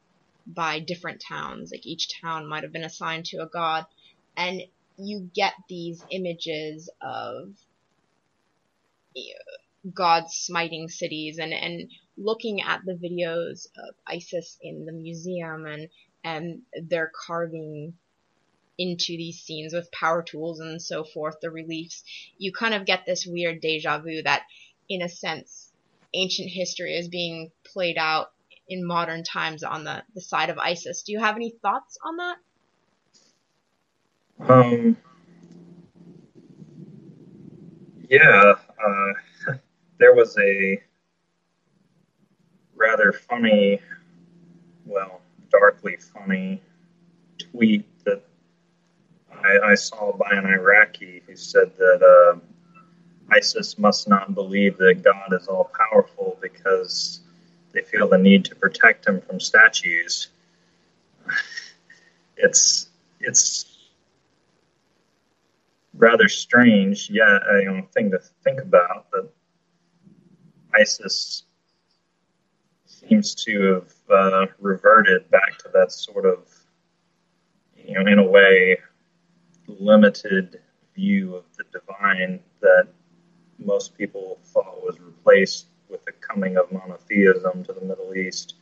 by 0.48 0.80
different 0.80 1.22
towns. 1.22 1.72
Like 1.72 1.86
each 1.86 2.22
town 2.22 2.48
might 2.48 2.64
have 2.64 2.72
been 2.72 2.84
assigned 2.84 3.26
to 3.26 3.42
a 3.42 3.48
god, 3.48 3.86
and 4.38 4.64
you 4.98 5.30
get 5.34 5.54
these 5.68 6.04
images 6.10 6.90
of 7.02 7.54
gods 9.94 10.34
smiting 10.36 10.88
cities, 10.88 11.38
and 11.38 11.54
and 11.54 11.92
looking 12.18 12.62
at 12.62 12.82
the 12.86 12.94
videos 12.94 13.68
of 13.78 13.96
Isis 14.08 14.58
in 14.62 14.86
the 14.86 14.94
museum, 14.94 15.66
and 15.66 15.90
and 16.24 16.62
they're 16.88 17.12
carving 17.28 17.94
into 18.78 19.18
these 19.18 19.42
scenes 19.42 19.74
with 19.74 19.92
power 19.92 20.24
tools 20.24 20.60
and 20.62 20.82
so 20.82 21.04
forth, 21.04 21.36
the 21.42 21.52
reliefs, 21.52 22.04
you 22.38 22.52
kind 22.52 22.74
of 22.74 22.86
get 22.86 23.06
this 23.06 23.28
weird 23.28 23.60
deja 23.62 24.00
vu 24.00 24.24
that, 24.24 24.44
in 24.88 25.02
a 25.02 25.10
sense, 25.10 25.72
ancient 26.14 26.50
history 26.50 26.96
is 26.96 27.08
being 27.08 27.52
played 27.66 27.98
out 27.98 28.32
in 28.70 28.86
modern 28.86 29.24
times 29.24 29.64
on 29.64 29.84
the, 29.84 30.04
the 30.16 30.22
side 30.22 30.50
of 30.50 30.58
ISIS. 30.58 31.04
Do 31.04 31.12
you 31.12 31.20
have 31.20 31.36
any 31.36 31.52
thoughts 31.62 31.98
on 32.06 32.18
that? 32.18 32.38
Um, 34.48 34.98
yeah, 38.10 38.54
uh, 38.88 39.54
there 40.00 40.14
was 40.14 40.38
a 40.40 40.82
rather 42.76 43.12
funny, 43.12 43.82
well, 44.86 45.19
darkly 45.52 45.98
funny 45.98 46.62
tweet 47.38 47.86
that 48.06 48.24
I, 49.32 49.72
I 49.72 49.76
saw 49.76 50.16
by 50.16 50.32
an 50.32 50.46
Iraqi 50.46 51.22
who 51.26 51.36
said 51.36 51.72
that 51.78 52.02
uh, 52.04 52.40
ISIS 53.32 53.78
must 53.78 54.08
not 54.08 54.34
believe 54.34 54.78
that 54.78 55.04
God 55.04 55.34
is 55.34 55.48
all 55.48 55.72
powerful 55.74 56.38
because 56.42 57.22
they 57.74 57.82
feel 57.82 58.08
the 58.08 58.18
need 58.18 58.46
to 58.46 58.56
protect 58.56 59.08
him 59.08 59.22
from 59.22 59.40
statues. 59.40 60.30
it's 62.38 62.90
it's 63.20 63.70
rather 65.94 66.28
strange, 66.30 67.10
yeah, 67.10 67.40
you 67.60 67.66
know, 67.66 67.86
thing 67.94 68.12
to 68.12 68.20
think 68.44 68.62
about 68.62 69.12
that 69.12 69.30
ISIS 70.74 71.44
seems 72.86 73.36
to 73.36 73.74
have 73.74 73.94
uh, 74.10 74.46
reverted 74.60 75.30
back 75.30 75.58
to 75.60 75.70
that 75.74 75.92
sort 75.92 76.26
of, 76.26 76.48
you 77.76 77.94
know, 77.96 78.10
in 78.10 78.20
a 78.20 78.24
way, 78.24 78.80
limited 80.10 80.60
view 80.96 81.36
of 81.36 81.44
the 81.58 81.64
divine 81.72 82.40
that 82.62 82.88
most 83.60 83.98
people 83.98 84.40
thought 84.44 84.84
was 84.84 85.00
replaced 85.00 85.68
with 85.90 86.04
the 86.06 86.12
coming 86.14 86.58
of 86.58 86.72
monotheism 86.72 87.64
to 87.64 87.74
the 87.74 87.82
Middle 87.82 88.16
East. 88.16 88.56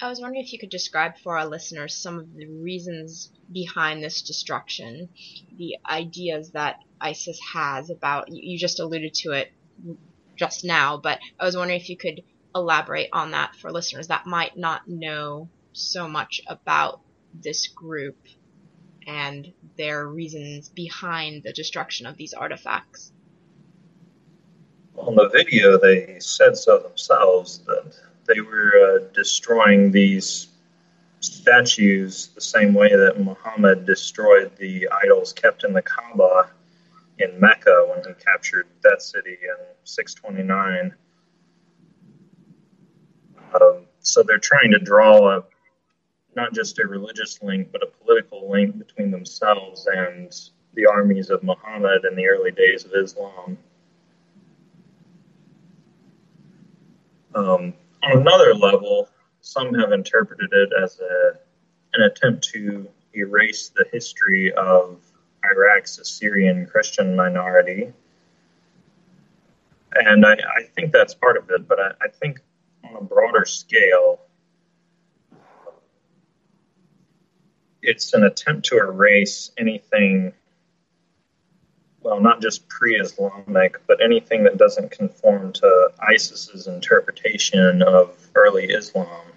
I 0.00 0.08
was 0.08 0.20
wondering 0.20 0.44
if 0.44 0.52
you 0.52 0.58
could 0.58 0.70
describe 0.70 1.16
for 1.18 1.38
our 1.38 1.46
listeners 1.46 1.94
some 1.94 2.18
of 2.18 2.34
the 2.34 2.46
reasons 2.46 3.32
behind 3.50 4.04
this 4.04 4.22
destruction, 4.22 5.08
the 5.56 5.78
ideas 5.88 6.50
that 6.50 6.76
ISIS 7.00 7.40
has 7.54 7.90
about, 7.90 8.28
you 8.30 8.58
just 8.58 8.78
alluded 8.78 9.14
to 9.14 9.32
it 9.32 9.52
just 10.36 10.64
now, 10.64 10.98
but 10.98 11.18
I 11.40 11.44
was 11.44 11.56
wondering 11.56 11.80
if 11.80 11.88
you 11.88 11.96
could 11.96 12.22
elaborate 12.54 13.08
on 13.12 13.32
that 13.32 13.56
for 13.56 13.72
listeners 13.72 14.08
that 14.08 14.26
might 14.26 14.56
not 14.56 14.86
know 14.86 15.48
so 15.72 16.06
much 16.08 16.40
about 16.46 17.00
this 17.42 17.68
group 17.68 18.16
and 19.06 19.52
their 19.76 20.06
reasons 20.06 20.68
behind 20.68 21.42
the 21.42 21.52
destruction 21.52 22.06
of 22.06 22.16
these 22.16 22.34
artifacts. 22.34 23.12
On 24.96 25.14
the 25.14 25.28
video, 25.28 25.78
they 25.78 26.18
said 26.18 26.56
so 26.56 26.78
themselves 26.78 27.58
that 27.66 27.94
they 28.26 28.40
were 28.40 28.72
uh, 28.76 29.12
destroying 29.12 29.92
these 29.92 30.48
statues 31.20 32.28
the 32.34 32.40
same 32.40 32.74
way 32.74 32.88
that 32.88 33.20
Muhammad 33.20 33.86
destroyed 33.86 34.50
the 34.58 34.88
idols 35.02 35.32
kept 35.32 35.64
in 35.64 35.72
the 35.72 35.82
Kaaba 35.82 36.50
in 37.18 37.38
Mecca 37.40 37.86
when 37.88 38.04
he 38.04 38.22
captured 38.22 38.66
that 38.82 39.02
city 39.02 39.38
in 39.42 39.56
629. 39.84 40.94
Um, 43.54 43.86
so 44.00 44.22
they're 44.22 44.38
trying 44.38 44.70
to 44.72 44.78
draw 44.78 45.36
a 45.36 45.44
not 46.36 46.52
just 46.52 46.78
a 46.78 46.86
religious 46.86 47.42
link, 47.42 47.68
but 47.72 47.82
a 47.82 47.86
political 47.86 48.50
link 48.50 48.78
between 48.78 49.10
themselves 49.10 49.88
and 49.92 50.50
the 50.74 50.86
armies 50.86 51.30
of 51.30 51.42
Muhammad 51.42 52.04
in 52.04 52.14
the 52.14 52.28
early 52.28 52.52
days 52.52 52.84
of 52.84 52.92
Islam. 52.94 53.58
Um, 57.34 57.74
on 58.02 58.18
another 58.18 58.54
level, 58.54 59.08
some 59.40 59.74
have 59.74 59.92
interpreted 59.92 60.50
it 60.52 60.70
as 60.82 61.00
a, 61.00 61.32
an 61.94 62.02
attempt 62.02 62.44
to 62.54 62.88
erase 63.14 63.70
the 63.70 63.86
history 63.92 64.52
of 64.52 65.00
Iraq's 65.44 65.98
Assyrian 65.98 66.66
Christian 66.66 67.16
minority 67.16 67.92
And 69.92 70.26
I, 70.26 70.32
I 70.34 70.62
think 70.74 70.92
that's 70.92 71.14
part 71.14 71.36
of 71.36 71.50
it, 71.50 71.66
but 71.66 71.80
I, 71.80 71.92
I 72.02 72.08
think 72.08 72.40
on 72.84 72.96
a 72.96 73.02
broader 73.04 73.44
scale, 73.44 74.20
it's 77.86 78.12
an 78.14 78.24
attempt 78.24 78.66
to 78.66 78.76
erase 78.78 79.52
anything, 79.56 80.32
well, 82.02 82.20
not 82.20 82.42
just 82.42 82.68
pre 82.68 82.96
Islamic, 82.96 83.80
but 83.86 84.02
anything 84.02 84.42
that 84.42 84.58
doesn't 84.58 84.90
conform 84.90 85.52
to 85.54 85.90
ISIS's 86.00 86.66
interpretation 86.66 87.82
of 87.82 88.14
early 88.34 88.64
Islam. 88.64 89.28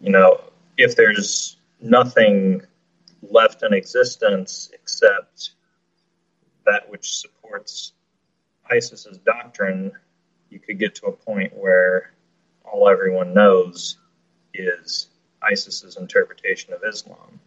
You 0.00 0.12
know, 0.12 0.40
if 0.78 0.96
there's 0.96 1.56
nothing 1.78 2.62
left 3.22 3.62
in 3.62 3.74
existence 3.74 4.70
except 4.72 5.50
that 6.64 6.88
which 6.88 7.18
supports 7.18 7.92
ISIS's 8.70 9.18
doctrine, 9.18 9.92
you 10.48 10.58
could 10.58 10.78
get 10.78 10.94
to 10.96 11.06
a 11.06 11.12
point 11.12 11.52
where 11.54 12.14
all 12.64 12.88
everyone 12.88 13.34
knows 13.34 13.98
is 14.54 15.08
ISIS's 15.50 15.96
interpretation 15.96 16.72
of 16.72 16.82
Islam. 16.86 17.40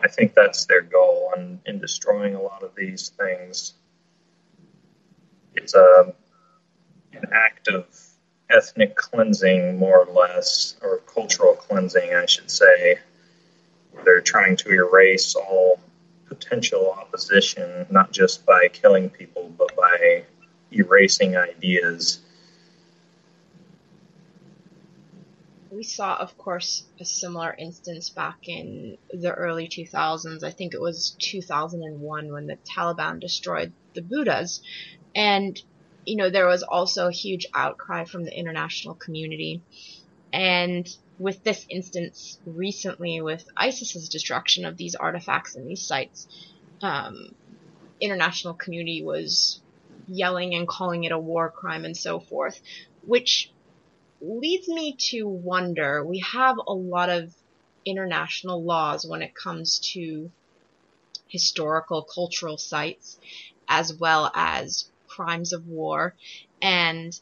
I 0.00 0.08
think 0.08 0.34
that's 0.34 0.66
their 0.66 0.82
goal 0.82 1.32
in, 1.36 1.60
in 1.66 1.78
destroying 1.78 2.34
a 2.34 2.42
lot 2.42 2.62
of 2.62 2.74
these 2.76 3.10
things. 3.10 3.74
It's 5.54 5.74
a 5.74 6.14
an 7.12 7.24
act 7.32 7.68
of 7.68 7.86
ethnic 8.50 8.94
cleansing, 8.96 9.78
more 9.78 10.06
or 10.06 10.12
less, 10.12 10.76
or 10.82 10.98
cultural 10.98 11.54
cleansing, 11.54 12.14
I 12.14 12.26
should 12.26 12.50
say. 12.50 12.98
They're 14.04 14.20
trying 14.20 14.56
to 14.58 14.70
erase 14.70 15.34
all 15.34 15.80
potential 16.26 16.92
opposition, 16.92 17.86
not 17.90 18.12
just 18.12 18.46
by 18.46 18.68
killing 18.72 19.10
people, 19.10 19.52
but 19.58 19.74
by 19.76 20.24
erasing 20.72 21.36
ideas. 21.36 22.20
We 25.78 25.84
saw, 25.84 26.16
of 26.16 26.36
course, 26.36 26.82
a 26.98 27.04
similar 27.04 27.54
instance 27.56 28.10
back 28.10 28.48
in 28.48 28.98
the 29.12 29.32
early 29.32 29.68
2000s. 29.68 30.42
I 30.42 30.50
think 30.50 30.74
it 30.74 30.80
was 30.80 31.14
2001 31.20 32.32
when 32.32 32.48
the 32.48 32.56
Taliban 32.64 33.20
destroyed 33.20 33.72
the 33.94 34.02
Buddhas. 34.02 34.60
And, 35.14 35.62
you 36.04 36.16
know, 36.16 36.30
there 36.30 36.48
was 36.48 36.64
also 36.64 37.06
a 37.06 37.12
huge 37.12 37.46
outcry 37.54 38.06
from 38.06 38.24
the 38.24 38.36
international 38.36 38.96
community. 38.96 39.62
And 40.32 40.84
with 41.16 41.44
this 41.44 41.64
instance 41.68 42.40
recently 42.44 43.20
with 43.20 43.48
ISIS's 43.56 44.08
destruction 44.08 44.64
of 44.64 44.76
these 44.76 44.96
artifacts 44.96 45.54
and 45.54 45.64
these 45.64 45.86
sites, 45.86 46.26
um, 46.82 47.36
international 48.00 48.54
community 48.54 49.04
was 49.04 49.60
yelling 50.08 50.56
and 50.56 50.66
calling 50.66 51.04
it 51.04 51.12
a 51.12 51.18
war 51.20 51.48
crime 51.48 51.84
and 51.84 51.96
so 51.96 52.18
forth, 52.18 52.60
which 53.06 53.52
leads 54.20 54.68
me 54.68 54.96
to 55.10 55.24
wonder. 55.28 56.04
We 56.04 56.20
have 56.32 56.56
a 56.66 56.72
lot 56.72 57.10
of 57.10 57.34
international 57.84 58.64
laws 58.64 59.06
when 59.06 59.22
it 59.22 59.32
comes 59.34 59.80
to 59.94 60.32
historical 61.28 62.04
cultural 62.14 62.58
sites 62.58 63.18
as 63.68 63.94
well 63.94 64.30
as 64.34 64.90
crimes 65.08 65.52
of 65.52 65.66
war 65.66 66.16
and 66.62 67.12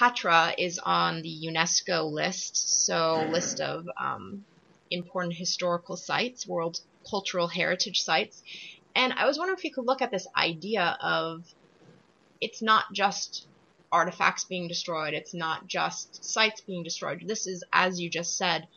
Hatra 0.00 0.54
is 0.58 0.78
on 0.78 1.22
the 1.22 1.46
UNESCO 1.46 2.10
list, 2.10 2.84
so 2.84 3.24
list 3.30 3.60
of 3.60 3.86
um, 4.00 4.46
important 4.90 5.34
historical 5.34 5.96
sites, 5.96 6.46
world 6.46 6.78
cultural 7.08 7.48
heritage 7.48 8.00
sites. 8.00 8.42
And 8.94 9.12
I 9.12 9.26
was 9.26 9.38
wondering 9.38 9.58
if 9.58 9.64
you 9.64 9.72
could 9.74 9.86
look 9.86 10.02
at 10.02 10.10
this 10.10 10.26
idea 10.36 10.96
of 11.02 11.44
it's 12.40 12.62
not 12.62 12.84
just 12.94 13.48
artifacts 13.92 14.44
being 14.44 14.68
destroyed, 14.68 15.14
it's 15.14 15.34
not 15.34 15.66
just 15.66 16.24
sites 16.24 16.60
being 16.60 16.82
destroyed. 16.82 17.24
This 17.26 17.46
is, 17.46 17.64
as 17.72 18.00
you 18.00 18.08
just 18.08 18.36
said, 18.36 18.68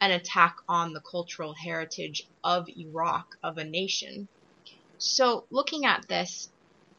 an 0.00 0.12
attack 0.12 0.56
on 0.68 0.92
the 0.92 1.00
cultural 1.00 1.52
heritage 1.52 2.26
of 2.42 2.68
Iraq, 2.68 3.36
of 3.42 3.58
a 3.58 3.64
nation. 3.64 4.28
So, 4.98 5.44
looking 5.50 5.84
at 5.84 6.08
this, 6.08 6.48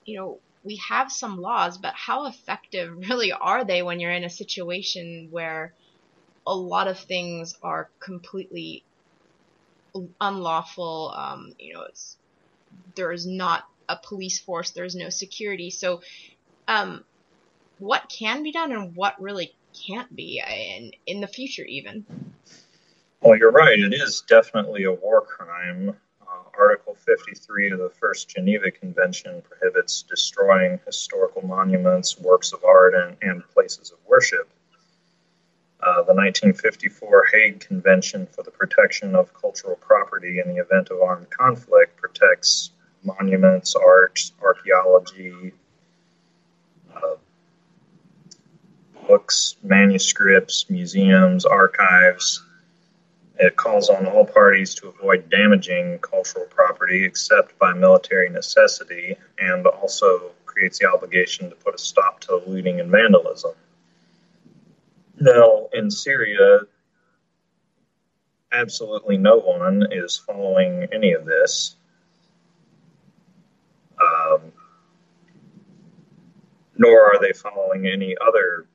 you 0.05 0.17
know, 0.17 0.39
we 0.63 0.75
have 0.87 1.11
some 1.11 1.41
laws, 1.41 1.77
but 1.77 1.93
how 1.95 2.25
effective 2.25 2.95
really 3.09 3.31
are 3.31 3.63
they 3.63 3.81
when 3.81 3.99
you're 3.99 4.11
in 4.11 4.23
a 4.23 4.29
situation 4.29 5.27
where 5.31 5.73
a 6.45 6.55
lot 6.55 6.87
of 6.87 6.99
things 6.99 7.55
are 7.63 7.89
completely 7.99 8.83
unlawful? 10.19 11.13
Um, 11.15 11.53
you 11.59 11.73
know, 11.73 11.87
there 12.95 13.11
is 13.11 13.25
not 13.25 13.63
a 13.89 13.97
police 13.97 14.39
force, 14.39 14.71
there's 14.71 14.95
no 14.95 15.09
security. 15.09 15.69
So, 15.69 16.01
um, 16.67 17.03
what 17.81 18.07
can 18.09 18.43
be 18.43 18.51
done 18.51 18.71
and 18.71 18.95
what 18.95 19.19
really 19.21 19.53
can't 19.87 20.15
be 20.15 20.41
in 20.47 20.91
in 21.05 21.19
the 21.19 21.27
future, 21.27 21.65
even? 21.65 22.05
Well, 23.21 23.37
you're 23.37 23.51
right. 23.51 23.79
It 23.79 23.93
is 23.93 24.21
definitely 24.27 24.83
a 24.83 24.91
war 24.91 25.21
crime. 25.21 25.95
Article 26.57 26.95
53 26.95 27.71
of 27.71 27.79
the 27.79 27.89
First 27.89 28.29
Geneva 28.29 28.69
Convention 28.69 29.41
prohibits 29.41 30.03
destroying 30.03 30.79
historical 30.85 31.41
monuments, 31.41 32.19
works 32.19 32.53
of 32.53 32.63
art, 32.63 32.93
and, 32.93 33.17
and 33.21 33.43
places 33.49 33.91
of 33.91 33.97
worship. 34.07 34.49
Uh, 35.81 36.03
the 36.03 36.13
1954 36.13 37.25
Hague 37.31 37.59
Convention 37.59 38.27
for 38.27 38.43
the 38.43 38.51
Protection 38.51 39.15
of 39.15 39.33
Cultural 39.33 39.75
Property 39.77 40.39
in 40.39 40.53
the 40.53 40.61
Event 40.61 40.91
of 40.91 41.01
Armed 41.01 41.29
Conflict 41.31 41.97
protects 41.97 42.71
monuments, 43.03 43.75
art, 43.75 44.31
archaeology, 44.39 45.53
uh, 46.95 47.15
books, 49.07 49.55
manuscripts, 49.63 50.69
museums, 50.69 51.45
archives, 51.45 52.43
it 53.41 53.55
calls 53.55 53.89
on 53.89 54.05
all 54.05 54.25
parties 54.25 54.75
to 54.75 54.87
avoid 54.87 55.27
damaging 55.31 55.97
cultural 55.99 56.45
property 56.45 57.03
except 57.03 57.57
by 57.57 57.73
military 57.73 58.29
necessity 58.29 59.17
and 59.39 59.65
also 59.65 60.31
creates 60.45 60.77
the 60.77 60.85
obligation 60.85 61.49
to 61.49 61.55
put 61.55 61.73
a 61.73 61.77
stop 61.77 62.19
to 62.19 62.35
looting 62.45 62.79
and 62.79 62.91
vandalism. 62.91 63.53
Now, 65.19 65.69
in 65.73 65.89
Syria, 65.89 66.61
absolutely 68.51 69.17
no 69.17 69.37
one 69.37 69.87
is 69.91 70.17
following 70.17 70.87
any 70.91 71.13
of 71.13 71.25
this. 71.25 71.75
Um, 73.99 74.51
nor 76.77 77.05
are 77.05 77.19
they 77.19 77.33
following 77.33 77.87
any 77.87 78.15
other 78.19 78.67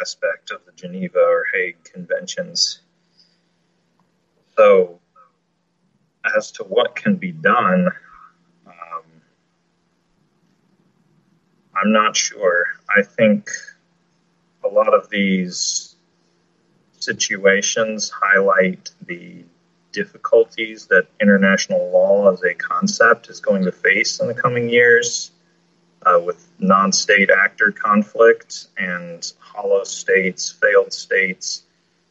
aspect 0.00 0.50
of 0.50 0.64
the 0.66 0.72
Geneva 0.72 1.18
or 1.18 1.44
Hague 1.52 1.82
conventions. 1.84 2.80
So, 4.56 5.00
as 6.36 6.52
to 6.52 6.64
what 6.64 6.94
can 6.94 7.16
be 7.16 7.32
done, 7.32 7.88
um, 8.66 9.02
I'm 11.74 11.92
not 11.92 12.16
sure. 12.16 12.66
I 12.96 13.02
think 13.02 13.50
a 14.64 14.68
lot 14.68 14.94
of 14.94 15.10
these 15.10 15.96
situations 16.98 18.10
highlight 18.10 18.90
the 19.06 19.44
difficulties 19.92 20.86
that 20.86 21.06
international 21.20 21.90
law 21.92 22.32
as 22.32 22.42
a 22.42 22.54
concept 22.54 23.28
is 23.28 23.40
going 23.40 23.64
to 23.64 23.72
face 23.72 24.20
in 24.20 24.26
the 24.26 24.34
coming 24.34 24.68
years 24.68 25.30
uh, 26.06 26.20
with 26.20 26.46
non 26.58 26.92
state 26.92 27.30
actor 27.30 27.70
conflict 27.70 28.66
and 28.76 29.32
hollow 29.38 29.84
states, 29.84 30.50
failed 30.50 30.92
states. 30.92 31.62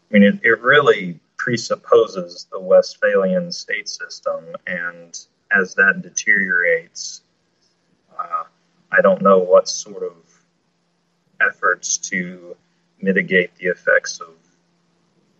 I 0.10 0.14
mean, 0.14 0.24
it, 0.24 0.40
it 0.44 0.62
really 0.62 1.20
presupposes 1.38 2.48
the 2.52 2.60
Westphalian 2.60 3.52
state 3.52 3.90
system, 3.90 4.56
and 4.68 5.20
as 5.52 5.76
that 5.76 6.02
deteriorates, 6.02 7.22
uh, 8.18 8.44
I 8.92 9.02
don't 9.02 9.22
know 9.22 9.40
what 9.40 9.68
sort 9.68 10.04
of 10.04 10.14
efforts 11.42 11.98
to 11.98 12.56
mitigate 13.02 13.56
the 13.58 13.68
effects 13.68 14.22
of 14.22 14.30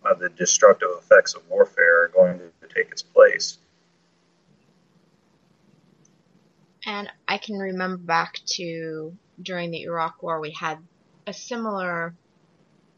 uh, 0.04 0.14
the 0.14 0.28
destructive 0.30 0.88
effects 0.98 1.34
of 1.34 1.48
warfare 1.48 2.04
are 2.04 2.08
going 2.08 2.38
to, 2.38 2.50
to 2.66 2.74
take 2.74 2.90
its 2.90 3.02
place. 3.02 3.58
And 6.86 7.10
I 7.26 7.38
can 7.38 7.56
remember 7.56 7.96
back 7.96 8.40
to 8.56 9.16
during 9.40 9.70
the 9.70 9.82
Iraq 9.82 10.22
War, 10.22 10.40
we 10.40 10.52
had 10.52 10.78
a 11.26 11.32
similar 11.32 12.14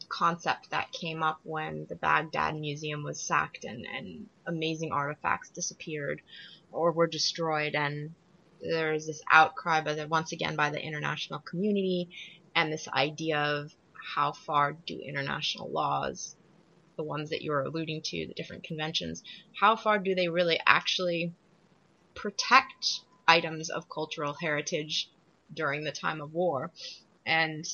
concept 0.09 0.69
that 0.71 0.91
came 0.91 1.23
up 1.23 1.39
when 1.43 1.85
the 1.87 1.95
Baghdad 1.95 2.55
Museum 2.55 3.03
was 3.03 3.19
sacked 3.21 3.63
and, 3.63 3.85
and 3.85 4.27
amazing 4.45 4.91
artifacts 4.91 5.49
disappeared 5.49 6.21
or 6.71 6.91
were 6.91 7.07
destroyed. 7.07 7.75
And 7.75 8.13
there's 8.61 9.07
this 9.07 9.21
outcry 9.31 9.81
by 9.81 9.93
the 9.93 10.07
once 10.07 10.31
again 10.31 10.55
by 10.55 10.69
the 10.69 10.81
international 10.81 11.39
community 11.39 12.09
and 12.55 12.71
this 12.71 12.87
idea 12.87 13.37
of 13.37 13.73
how 14.15 14.31
far 14.31 14.73
do 14.73 14.99
international 14.99 15.69
laws 15.69 16.35
the 16.95 17.03
ones 17.03 17.29
that 17.29 17.43
you 17.43 17.51
were 17.51 17.61
alluding 17.61 18.01
to 18.01 18.25
the 18.25 18.33
different 18.33 18.63
conventions 18.63 19.21
how 19.59 19.75
far 19.75 19.99
do 19.99 20.15
they 20.15 20.29
really 20.29 20.59
actually 20.65 21.31
protect 22.15 23.01
items 23.27 23.69
of 23.69 23.89
cultural 23.89 24.33
heritage 24.33 25.09
during 25.53 25.83
the 25.83 25.91
time 25.91 26.21
of 26.21 26.33
war. 26.33 26.71
And 27.25 27.65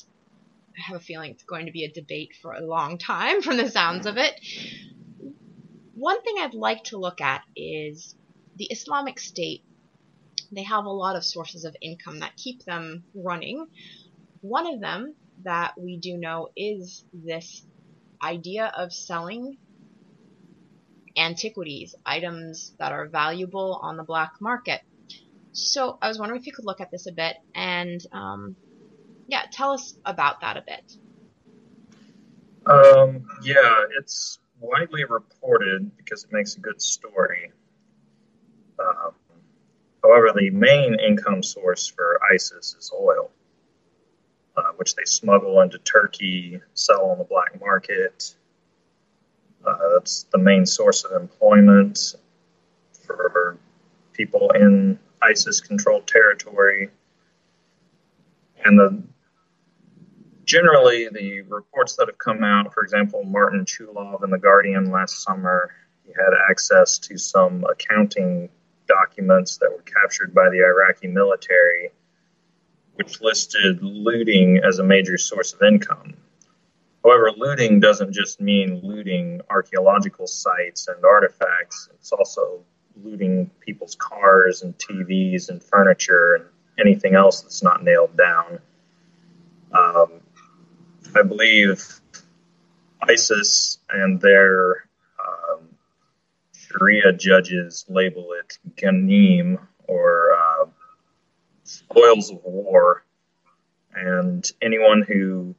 I 0.76 0.82
have 0.88 0.96
a 0.96 1.04
feeling 1.04 1.30
it's 1.32 1.44
going 1.44 1.66
to 1.66 1.72
be 1.72 1.84
a 1.84 1.92
debate 1.92 2.32
for 2.40 2.52
a 2.52 2.60
long 2.64 2.98
time 3.12 3.42
from 3.42 3.56
the 3.56 3.70
sounds 3.70 4.06
of 4.06 4.16
it. 4.16 4.40
One 5.94 6.20
thing 6.22 6.36
I'd 6.38 6.54
like 6.54 6.84
to 6.84 6.98
look 6.98 7.20
at 7.20 7.42
is 7.56 8.14
the 8.56 8.66
Islamic 8.66 9.18
State. 9.20 9.62
They 10.52 10.64
have 10.64 10.84
a 10.84 10.90
lot 10.90 11.16
of 11.16 11.24
sources 11.24 11.64
of 11.64 11.76
income 11.80 12.20
that 12.20 12.36
keep 12.36 12.64
them 12.64 13.04
running. 13.14 13.66
One 14.40 14.66
of 14.66 14.80
them 14.80 15.14
that 15.42 15.74
we 15.78 15.96
do 15.96 16.16
know 16.16 16.48
is 16.56 17.04
this 17.12 17.64
idea 18.22 18.72
of 18.76 18.92
selling 18.92 19.56
antiquities, 21.16 21.94
items 22.04 22.74
that 22.78 22.92
are 22.92 23.08
valuable 23.08 23.78
on 23.82 23.96
the 23.96 24.02
black 24.02 24.32
market. 24.40 24.80
So 25.54 25.98
I 26.02 26.08
was 26.08 26.18
wondering 26.18 26.40
if 26.40 26.46
you 26.46 26.52
could 26.52 26.64
look 26.64 26.80
at 26.80 26.90
this 26.90 27.06
a 27.06 27.12
bit 27.12 27.36
and, 27.54 28.04
um, 28.12 28.56
yeah, 29.28 29.42
tell 29.52 29.70
us 29.70 29.94
about 30.04 30.40
that 30.40 30.56
a 30.56 30.64
bit. 30.66 30.96
Um, 32.66 33.24
yeah, 33.42 33.84
it's 33.98 34.40
widely 34.60 35.04
reported 35.04 35.96
because 35.96 36.24
it 36.24 36.32
makes 36.32 36.56
a 36.56 36.60
good 36.60 36.82
story. 36.82 37.52
Um, 38.80 39.12
however, 40.02 40.32
the 40.36 40.50
main 40.50 40.98
income 40.98 41.42
source 41.42 41.86
for 41.86 42.18
ISIS 42.32 42.74
is 42.76 42.90
oil, 42.92 43.30
uh, 44.56 44.72
which 44.76 44.96
they 44.96 45.04
smuggle 45.04 45.60
into 45.60 45.78
Turkey, 45.78 46.60
sell 46.74 47.10
on 47.10 47.18
the 47.18 47.24
black 47.24 47.60
market. 47.60 48.34
Uh, 49.64 49.76
that's 49.92 50.24
the 50.32 50.38
main 50.38 50.66
source 50.66 51.04
of 51.04 51.12
employment 51.20 52.16
for 53.06 53.56
people 54.12 54.50
in 54.50 54.98
ISIS 55.24 55.60
controlled 55.60 56.06
territory. 56.06 56.90
And 58.64 58.78
the 58.78 59.02
generally 60.44 61.08
the 61.08 61.42
reports 61.42 61.96
that 61.96 62.08
have 62.08 62.18
come 62.18 62.44
out, 62.44 62.72
for 62.72 62.82
example, 62.82 63.24
Martin 63.24 63.64
Chulov 63.64 64.22
in 64.24 64.30
The 64.30 64.38
Guardian 64.38 64.90
last 64.90 65.22
summer, 65.22 65.70
he 66.04 66.12
had 66.12 66.32
access 66.50 66.98
to 66.98 67.16
some 67.18 67.64
accounting 67.64 68.50
documents 68.86 69.56
that 69.58 69.70
were 69.70 69.82
captured 69.82 70.34
by 70.34 70.50
the 70.50 70.58
Iraqi 70.58 71.08
military, 71.08 71.90
which 72.94 73.20
listed 73.20 73.82
looting 73.82 74.58
as 74.58 74.78
a 74.78 74.84
major 74.84 75.16
source 75.16 75.54
of 75.54 75.62
income. 75.62 76.14
However, 77.02 77.30
looting 77.36 77.80
doesn't 77.80 78.12
just 78.12 78.40
mean 78.40 78.80
looting 78.82 79.40
archaeological 79.50 80.26
sites 80.26 80.88
and 80.88 81.04
artifacts, 81.04 81.88
it's 81.94 82.12
also 82.12 82.62
looting 83.02 83.50
people's 83.60 83.96
cars 83.96 84.62
and 84.62 84.76
TVs 84.78 85.48
and 85.48 85.62
furniture 85.62 86.34
and 86.34 86.44
anything 86.78 87.14
else 87.14 87.42
that's 87.42 87.62
not 87.62 87.82
nailed 87.82 88.16
down. 88.16 88.58
Um, 89.72 90.20
I 91.14 91.22
believe 91.22 91.82
ISIS 93.02 93.78
and 93.90 94.20
their 94.20 94.88
um, 95.18 95.68
Sharia 96.52 97.12
judges 97.12 97.84
label 97.88 98.32
it 98.32 98.58
Ghanim 98.76 99.58
or 99.86 100.32
uh, 100.34 100.66
spoils 101.64 102.30
of 102.30 102.40
war. 102.44 103.04
And 103.94 104.44
anyone 104.60 105.02
who 105.02 105.54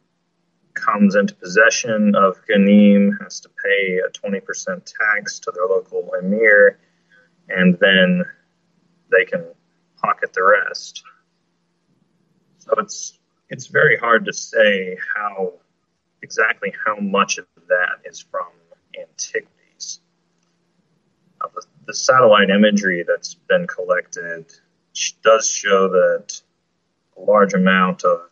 comes 0.74 1.16
into 1.16 1.34
possession 1.36 2.16
of 2.16 2.38
Ghanim 2.48 3.12
has 3.22 3.40
to 3.42 3.50
pay 3.50 4.00
a 4.00 4.10
20% 4.10 4.94
tax 5.00 5.40
to 5.40 5.52
their 5.52 5.66
local 5.66 6.12
emir, 6.20 6.78
and 7.50 7.78
then 7.80 8.24
they 9.12 9.26
can 9.26 9.46
pocket 10.02 10.34
the 10.34 10.44
rest. 10.44 11.04
So 12.60 12.74
it's 12.78 13.20
it's 13.50 13.68
very 13.68 13.98
hard 13.98 14.26
to 14.26 14.34
say 14.34 14.98
how 15.16 15.54
exactly 16.22 16.74
how 16.86 16.96
much 16.96 17.38
of 17.38 17.46
that 17.68 18.10
is 18.10 18.20
from 18.20 18.48
antiquities. 19.00 20.00
Uh, 21.42 21.48
the, 21.54 21.64
the 21.88 21.94
satellite 21.94 22.50
imagery 22.50 23.06
that's 23.08 23.36
been 23.36 23.68
collected 23.68 24.52
does 25.22 25.52
show 25.52 25.90
that 25.90 26.42
a 27.18 27.22
large 27.22 27.54
amount 27.54 28.04
of 28.04 28.32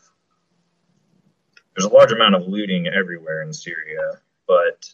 there's 1.76 1.86
a 1.86 1.94
large 1.94 2.12
amount 2.12 2.36
of 2.36 2.48
looting 2.48 2.88
everywhere 2.88 3.42
in 3.42 3.52
Syria, 3.52 4.20
but 4.48 4.94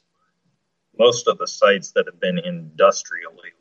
most 0.98 1.28
of 1.28 1.38
the 1.38 1.48
sites 1.48 1.92
that 1.92 2.06
have 2.06 2.20
been 2.20 2.40
industrially. 2.40 3.52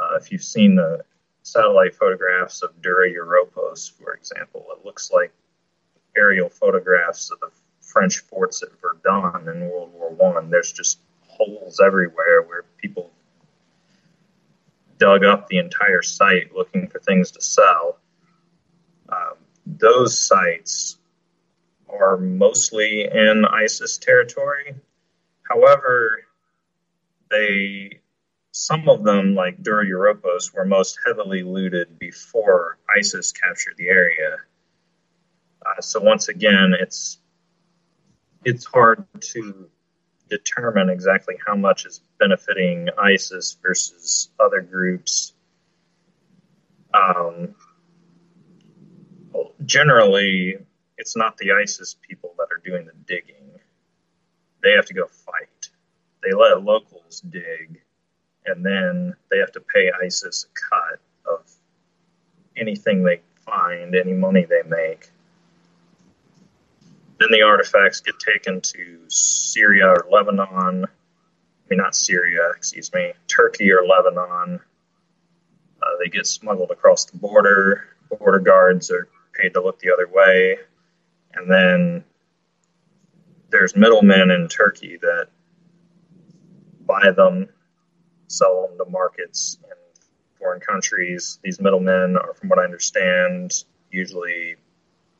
Uh, 0.00 0.16
if 0.16 0.32
you've 0.32 0.42
seen 0.42 0.74
the 0.74 1.04
satellite 1.42 1.94
photographs 1.94 2.62
of 2.62 2.80
Dura 2.82 3.10
Europos, 3.10 3.90
for 3.92 4.14
example. 4.14 4.66
It 4.76 4.84
looks 4.84 5.10
like 5.10 5.32
aerial 6.16 6.48
photographs 6.48 7.30
of 7.30 7.40
the 7.40 7.50
French 7.80 8.18
forts 8.18 8.62
at 8.62 8.68
Verdun 8.80 9.48
in 9.48 9.68
World 9.68 9.92
War 9.94 10.10
One. 10.10 10.50
There's 10.50 10.72
just 10.72 10.98
holes 11.26 11.80
everywhere 11.80 12.42
where 12.42 12.64
people 12.76 13.10
dug 14.98 15.24
up 15.24 15.48
the 15.48 15.58
entire 15.58 16.02
site 16.02 16.54
looking 16.54 16.86
for 16.88 16.98
things 16.98 17.30
to 17.32 17.40
sell. 17.40 17.98
Um, 19.08 19.34
those 19.66 20.18
sites 20.18 20.98
are 21.88 22.16
mostly 22.16 23.04
in 23.04 23.44
ISIS 23.44 23.98
territory. 23.98 24.74
However, 25.42 26.22
they 27.30 28.00
some 28.52 28.88
of 28.88 29.04
them, 29.04 29.34
like 29.34 29.62
Dura 29.62 29.86
Europos, 29.86 30.52
were 30.52 30.64
most 30.64 30.98
heavily 31.06 31.42
looted 31.42 31.98
before 31.98 32.78
ISIS 32.98 33.32
captured 33.32 33.74
the 33.76 33.88
area. 33.88 34.38
Uh, 35.64 35.80
so 35.80 36.00
once 36.00 36.28
again, 36.28 36.74
it's 36.78 37.18
it's 38.44 38.64
hard 38.64 39.04
to 39.20 39.68
determine 40.28 40.88
exactly 40.88 41.36
how 41.46 41.54
much 41.54 41.84
is 41.84 42.00
benefiting 42.18 42.88
ISIS 42.98 43.56
versus 43.62 44.30
other 44.40 44.62
groups. 44.62 45.34
Um, 46.94 47.54
generally, 49.64 50.56
it's 50.96 51.16
not 51.16 51.36
the 51.36 51.52
ISIS 51.52 51.96
people 52.08 52.34
that 52.38 52.48
are 52.50 52.60
doing 52.64 52.86
the 52.86 52.92
digging. 53.06 53.60
They 54.62 54.72
have 54.72 54.86
to 54.86 54.94
go 54.94 55.06
fight. 55.06 55.70
They 56.22 56.32
let 56.32 56.62
locals 56.62 57.20
dig 57.20 57.82
and 58.46 58.64
then 58.64 59.14
they 59.30 59.38
have 59.38 59.52
to 59.52 59.60
pay 59.60 59.90
ISIS 60.04 60.46
a 60.46 60.74
cut 60.74 61.00
of 61.26 61.50
anything 62.56 63.02
they 63.02 63.20
find, 63.44 63.94
any 63.94 64.12
money 64.12 64.44
they 64.44 64.62
make. 64.68 65.10
Then 67.18 67.28
the 67.32 67.42
artifacts 67.42 68.00
get 68.00 68.14
taken 68.18 68.60
to 68.62 68.98
Syria 69.08 69.88
or 69.88 70.06
Lebanon. 70.10 70.48
I 70.84 71.68
mean, 71.68 71.78
not 71.78 71.94
Syria, 71.94 72.50
excuse 72.56 72.92
me, 72.94 73.12
Turkey 73.28 73.70
or 73.70 73.86
Lebanon. 73.86 74.60
Uh, 75.82 75.86
they 76.02 76.08
get 76.08 76.26
smuggled 76.26 76.70
across 76.70 77.04
the 77.04 77.18
border. 77.18 77.84
Border 78.18 78.38
guards 78.38 78.90
are 78.90 79.08
paid 79.34 79.54
to 79.54 79.62
look 79.62 79.78
the 79.78 79.92
other 79.92 80.08
way. 80.08 80.58
And 81.34 81.50
then 81.50 82.04
there's 83.50 83.76
middlemen 83.76 84.30
in 84.30 84.48
Turkey 84.48 84.98
that 85.00 85.28
buy 86.86 87.10
them 87.10 87.48
sell 88.30 88.68
them 88.68 88.78
to 88.78 88.90
markets 88.90 89.58
in 89.64 89.76
foreign 90.38 90.60
countries. 90.60 91.38
These 91.42 91.60
middlemen 91.60 92.16
are, 92.16 92.34
from 92.34 92.48
what 92.48 92.58
I 92.58 92.64
understand, 92.64 93.64
usually 93.90 94.56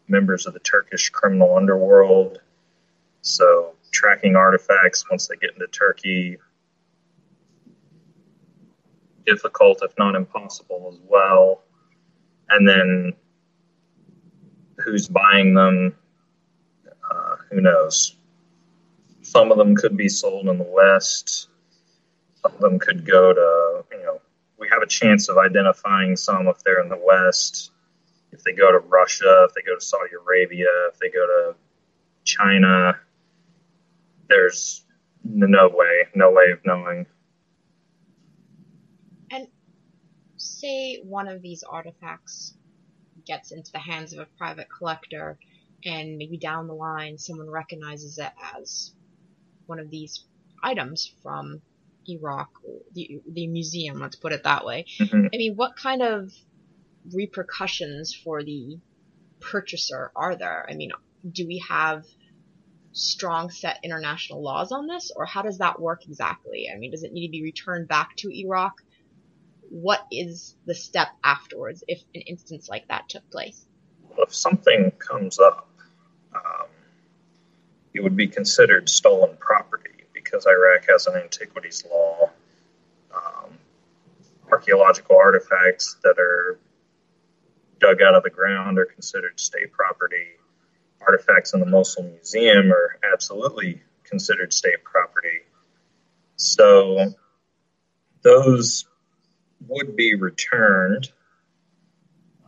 members 0.09 0.47
of 0.47 0.55
the 0.55 0.61
Turkish 0.61 1.11
criminal 1.11 1.57
underworld. 1.57 2.41
So 3.23 3.75
tracking 3.91 4.37
artifacts 4.37 5.05
once 5.11 5.27
they 5.27 5.37
get 5.37 5.55
into 5.55 5.67
Turkey 5.67 6.39
difficult, 9.27 9.81
if 9.83 9.93
not 9.99 10.15
impossible, 10.15 10.91
as 10.93 11.01
well. 11.09 11.63
And 12.49 12.67
then 12.67 13.13
who's 14.79 15.09
buying 15.09 15.55
them? 15.55 15.97
Uh, 17.11 17.37
who 17.51 17.61
knows? 17.61 18.17
Some 19.23 19.53
of 19.53 19.59
them 19.59 19.77
could 19.77 19.97
be 19.97 20.09
sold 20.09 20.49
in 20.49 20.59
the 20.59 20.65
West. 20.65 21.50
Some 22.43 22.53
of 22.55 22.61
them 22.61 22.79
could 22.79 23.05
go 23.05 23.33
to, 23.33 23.85
you 23.93 24.03
know, 24.03 24.21
we 24.59 24.69
have 24.69 24.83
a 24.83 24.87
chance 24.87 25.29
of 25.29 25.39
identifying 25.39 26.17
some 26.17 26.49
if 26.49 26.63
they're 26.63 26.83
in 26.83 26.89
the 26.89 27.01
West, 27.03 27.73
if 28.33 28.43
they 28.43 28.53
go 28.53 28.71
to 28.71 28.79
Russia, 28.79 29.47
if 29.49 29.55
they 29.55 29.63
go 29.63 29.75
to 29.75 29.81
Saudi 29.81 30.13
Arabia, 30.15 30.69
if 30.93 30.99
they 30.99 31.11
go 31.11 31.27
to 31.27 31.55
China. 32.25 32.99
There's 34.29 34.85
no 35.25 35.69
way, 35.69 36.07
no 36.15 36.31
way 36.31 36.51
of 36.53 36.61
knowing. 36.65 37.07
And 39.31 39.49
say 40.37 41.01
one 41.03 41.29
of 41.29 41.43
these 41.43 41.63
artifacts 41.63 42.55
gets 43.27 43.53
into 43.53 43.73
the 43.73 43.79
hands 43.79 44.13
of 44.13 44.21
a 44.21 44.27
private 44.39 44.69
collector, 44.71 45.39
and 45.85 46.17
maybe 46.17 46.37
down 46.37 46.67
the 46.67 46.75
line 46.75 47.19
someone 47.19 47.51
recognizes 47.51 48.19
it 48.19 48.33
as 48.57 48.93
one 49.67 49.79
of 49.79 49.91
these 49.91 50.25
items 50.63 51.13
from 51.23 51.61
Iraq, 52.09 52.49
the 52.95 53.21
the 53.31 53.47
museum. 53.47 54.01
Let's 54.01 54.17
put 54.17 54.33
it 54.33 54.45
that 54.45 54.65
way. 54.65 54.87
Mm-hmm. 54.99 55.27
I 55.33 55.37
mean, 55.37 55.55
what 55.57 55.77
kind 55.77 56.03
of 56.03 56.33
repercussions 57.13 58.15
for 58.15 58.43
the 58.43 58.79
purchaser 59.41 60.11
are 60.15 60.37
there? 60.37 60.67
I 60.69 60.75
mean, 60.75 60.93
do 61.31 61.47
we 61.47 61.63
have 61.69 62.05
strong 62.93 63.51
set 63.51 63.79
international 63.85 64.43
laws 64.43 64.73
on 64.73 64.87
this, 64.87 65.13
or 65.15 65.25
how 65.25 65.43
does 65.43 65.59
that 65.59 65.81
work 65.81 66.05
exactly? 66.07 66.69
I 66.73 66.79
mean, 66.79 66.91
does 66.91 67.03
it 67.03 67.13
need 67.13 67.27
to 67.27 67.31
be 67.31 67.43
returned 67.43 67.89
back 67.89 68.17
to 68.19 68.31
Iraq? 68.31 68.75
What 69.69 70.05
is 70.11 70.57
the 70.67 70.75
step 70.75 71.09
afterwards 71.23 71.85
if 71.87 72.01
an 72.15 72.23
instance 72.23 72.69
like 72.69 72.89
that 72.89 73.09
took 73.09 73.29
place? 73.31 73.65
Well, 74.09 74.27
if 74.27 74.35
something 74.35 74.91
comes 74.99 75.39
up, 75.39 75.69
um, 76.35 76.67
it 77.95 78.03
would 78.03 78.17
be 78.17 78.27
considered 78.27 78.89
stolen 78.89 79.37
property 79.39 79.80
because 80.31 80.47
Iraq 80.47 80.87
has 80.89 81.07
an 81.07 81.17
antiquities 81.17 81.85
law. 81.91 82.31
Um, 83.15 83.59
archaeological 84.51 85.17
artifacts 85.17 85.97
that 86.03 86.19
are 86.19 86.59
dug 87.81 88.03
out 88.03 88.15
of 88.15 88.23
the 88.23 88.31
ground 88.31 88.79
are 88.79 88.85
considered 88.85 89.41
state 89.41 89.73
property 89.73 90.29
artifacts 91.07 91.55
in 91.55 91.61
the 91.61 91.67
Mosul 91.67 92.05
Museum 92.05 92.73
are 92.73 92.99
absolutely 93.13 93.81
considered 94.05 94.53
state 94.53 94.85
property. 94.85 95.41
So 96.37 97.15
those 98.23 98.87
would 99.67 99.97
be 99.97 100.15
returned. 100.15 101.11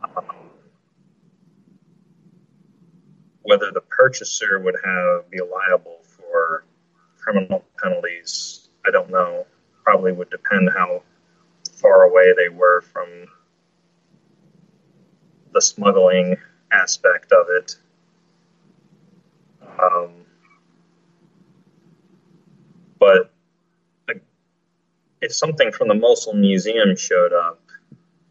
Um, 0.03 0.25
whether 3.41 3.71
the 3.71 3.81
purchaser 3.81 4.59
would 4.59 4.75
have 4.83 5.29
be 5.29 5.39
liable 5.39 6.02
criminal 7.23 7.63
penalties, 7.81 8.69
I 8.85 8.91
don't 8.91 9.09
know. 9.09 9.45
Probably 9.83 10.11
would 10.11 10.29
depend 10.29 10.69
how 10.75 11.03
far 11.81 12.03
away 12.03 12.33
they 12.35 12.49
were 12.49 12.81
from 12.81 13.07
the 15.53 15.61
smuggling 15.61 16.35
aspect 16.71 17.31
of 17.31 17.47
it. 17.49 17.75
Um, 19.61 20.11
but 22.99 23.31
if 25.21 25.33
something 25.33 25.71
from 25.71 25.87
the 25.87 25.93
Mosul 25.93 26.33
Museum 26.33 26.95
showed 26.97 27.33
up, 27.33 27.61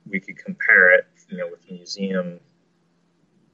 we 0.08 0.20
could 0.20 0.36
compare 0.36 0.94
it, 0.94 1.06
you 1.28 1.38
know, 1.38 1.48
with 1.50 1.60
museum 1.70 2.38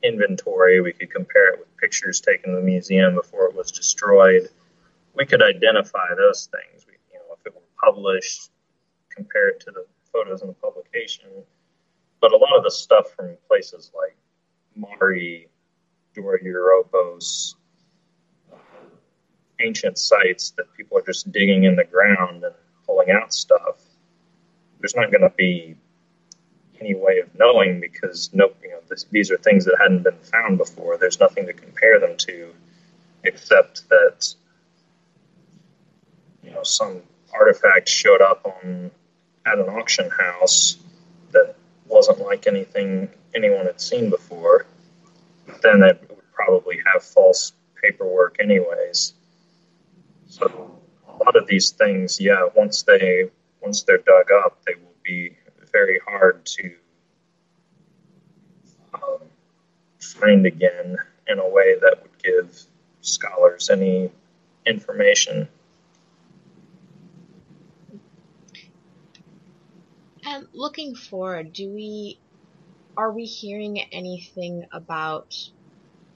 inventory. 0.03 0.81
We 0.81 0.93
could 0.93 1.11
compare 1.11 1.53
it 1.55 1.61
with 1.61 1.77
pictures 1.77 2.21
taken 2.21 2.51
in 2.51 2.57
the 2.57 2.63
museum 2.63 3.15
before 3.15 3.47
it 3.47 3.55
was 3.55 3.71
destroyed. 3.71 4.49
We 5.19 5.27
could 5.27 5.43
identify 5.43 6.15
those 6.17 6.49
things. 6.53 6.87
We, 6.87 6.95
you 7.13 7.19
know, 7.19 7.35
if 7.39 7.45
it 7.45 7.55
were 7.55 7.61
published, 7.85 8.51
compare 9.11 9.49
it 9.49 9.61
to 9.61 9.73
the 9.73 9.85
photos 10.13 10.43
in 10.43 10.49
the 10.49 10.55
publication. 10.55 11.29
But 12.21 12.33
a 12.33 12.37
lot 12.37 12.57
of 12.57 12.63
the 12.63 12.71
stuff 12.71 13.11
from 13.17 13.37
places 13.49 13.91
like 13.97 14.17
Mari, 14.77 15.49
Dura 16.15 16.39
Europos, 16.41 17.57
uh, 18.53 18.57
ancient 19.61 19.99
sites 19.99 20.51
that 20.57 20.73
people 20.77 20.97
are 20.97 21.03
just 21.03 21.33
digging 21.33 21.65
in 21.65 21.75
the 21.75 21.85
ground 21.85 22.45
and 22.45 22.55
pulling 22.87 23.11
out 23.11 23.35
stuff, 23.35 23.81
there's 24.81 24.95
not 24.95 25.11
going 25.11 25.23
to 25.23 25.35
be 25.37 25.77
any 26.81 26.95
way 26.95 27.19
of 27.19 27.29
knowing 27.37 27.81
because 27.81 28.31
no, 28.33 28.53
you 28.63 28.71
know, 28.71 28.79
this, 28.89 29.05
these 29.11 29.33
are 29.33 29.37
things 29.39 29.65
that 29.65 29.77
hadn't 29.81 30.05
been 30.05 30.19
found 30.23 30.59
before. 30.59 30.97
There's 30.97 31.19
nothing 31.19 31.47
to 31.47 31.53
compare 31.53 31.99
them 31.99 32.17
to, 32.19 32.55
except 33.25 33.89
that 33.89 34.33
you 36.49 36.55
know 36.55 36.63
some 36.63 37.03
artifact 37.33 37.89
showed 37.89 38.23
up 38.23 38.45
on 38.45 38.91
at 39.47 39.59
an 39.59 39.69
auction 39.69 40.11
house 40.11 40.79
that 41.33 41.55
wasn't 41.87 42.19
like 42.21 42.47
anything 42.47 43.09
anyone 43.35 43.67
had 43.67 43.81
seen 43.81 44.11
before. 44.11 44.67
Then 45.63 45.83
it 45.83 46.05
would 46.09 46.33
probably 46.33 46.81
have 46.93 47.03
false 47.03 47.53
paperwork, 47.83 48.37
anyways. 48.41 49.15
So 50.27 50.81
a 51.07 51.13
lot 51.25 51.37
of 51.37 51.47
these 51.47 51.71
things, 51.71 52.21
yeah, 52.21 52.49
once 52.55 52.83
they 52.83 53.31
once 53.61 53.83
they're 53.83 53.99
dug 53.99 54.31
up, 54.33 54.63
they 54.67 54.75
will 54.75 54.95
be 55.03 55.37
very 55.73 56.01
hard 56.07 56.45
to 56.47 56.75
um, 58.95 59.21
find 60.01 60.47
again 60.47 60.97
in 61.27 61.39
a 61.39 61.49
way 61.49 61.75
that 61.81 62.03
would 62.03 62.23
give 62.23 62.63
scholars 63.03 63.69
any 63.71 64.11
information. 64.67 65.49
And 70.31 70.47
looking 70.53 70.95
forward, 70.95 71.55
do 71.55 71.71
we 71.71 72.21
are 72.99 73.11
we 73.11 73.25
hearing 73.25 73.81
anything 73.81 74.67
about 74.71 75.35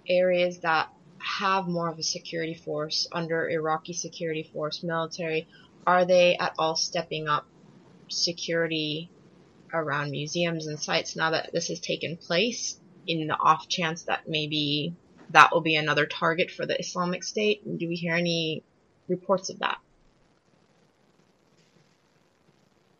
areas 0.07 0.59
that 0.59 0.93
have 1.17 1.67
more 1.67 1.89
of 1.89 1.99
a 1.99 2.03
security 2.03 2.53
force 2.53 3.09
under 3.11 3.49
Iraqi 3.49 3.95
security 3.95 4.43
force 4.43 4.83
military? 4.83 5.49
Are 5.87 6.05
they 6.05 6.37
at 6.37 6.53
all 6.59 6.77
stepping 6.77 7.27
up 7.27 7.47
security 8.09 9.09
around 9.73 10.11
museums 10.11 10.67
and 10.67 10.79
sites 10.79 11.17
now 11.17 11.31
that 11.31 11.51
this 11.55 11.69
has 11.69 11.81
taken 11.81 12.19
place 12.19 12.79
in 13.07 13.27
the 13.29 13.39
off 13.39 13.67
chance 13.67 14.03
that 14.03 14.29
maybe 14.29 14.95
that 15.31 15.55
will 15.55 15.63
be 15.63 15.77
another 15.77 16.05
target 16.05 16.51
for 16.51 16.67
the 16.67 16.79
Islamic 16.79 17.25
State? 17.25 17.63
Do 17.79 17.89
we 17.89 17.95
hear 17.95 18.15
any 18.15 18.63
reports 19.09 19.49
of 19.49 19.61
that? 19.61 19.79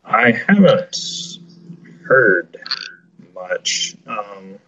I 0.05 0.31
haven't 0.31 1.39
heard 2.03 2.57
much. 3.33 3.95
Um, 4.05 4.59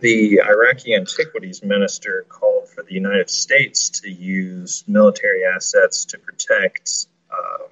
the 0.00 0.40
Iraqi 0.40 0.94
Antiquities 0.94 1.62
Minister 1.62 2.24
called 2.28 2.68
for 2.68 2.82
the 2.82 2.94
United 2.94 3.28
States 3.28 3.90
to 4.00 4.10
use 4.10 4.84
military 4.86 5.44
assets 5.44 6.04
to 6.06 6.18
protect 6.18 7.06
um, 7.30 7.68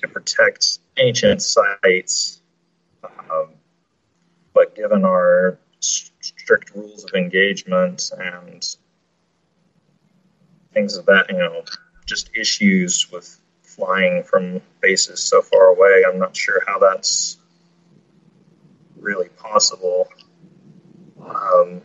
to 0.00 0.08
protect 0.08 0.78
ancient 0.96 1.42
sites, 1.42 2.40
um, 3.04 3.48
but 4.54 4.74
given 4.74 5.04
our 5.04 5.58
strict 5.80 6.74
rules 6.74 7.04
of 7.04 7.10
engagement 7.14 8.10
and 8.18 8.76
things 10.72 10.96
of 10.96 11.06
that, 11.06 11.26
you 11.30 11.38
know, 11.38 11.62
just 12.08 12.30
issues 12.34 13.10
with 13.12 13.38
flying 13.62 14.24
from 14.24 14.60
bases 14.80 15.22
so 15.22 15.42
far 15.42 15.66
away, 15.66 16.02
I'm 16.08 16.18
not 16.18 16.34
sure 16.34 16.62
how 16.66 16.78
that's 16.78 17.36
really 18.98 19.28
possible. 19.28 20.08
Um, 21.20 21.82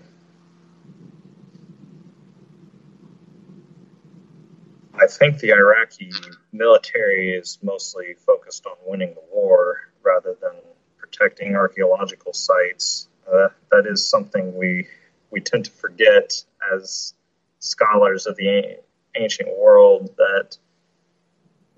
I 4.96 5.08
think 5.08 5.40
the 5.40 5.52
Iraqi 5.52 6.12
military 6.54 7.32
is 7.32 7.60
mostly 7.62 8.16
focused 8.26 8.66
on 8.66 8.76
winning 8.86 9.14
the 9.14 9.24
war 9.32 9.78
rather 10.04 10.36
than 10.42 10.54
protecting 10.98 11.56
archaeological 11.56 12.32
sites. 12.34 13.10
Uh, 13.28 13.50
that 13.72 13.86
is 13.86 14.06
something 14.06 14.56
we 14.56 14.88
we 15.32 15.42
tend 15.42 15.66
to 15.66 15.72
forget 15.72 16.44
as 16.74 17.14
scholars 17.60 18.28
of 18.28 18.36
the 18.38 18.78
ancient 19.16 19.50
world 19.58 20.10
that 20.18 20.58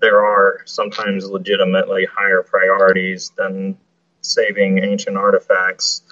there 0.00 0.24
are 0.24 0.60
sometimes 0.66 1.28
legitimately 1.28 2.06
higher 2.06 2.42
priorities 2.42 3.32
than 3.36 3.78
saving 4.20 4.82
ancient 4.82 5.16
artifacts 5.16 6.02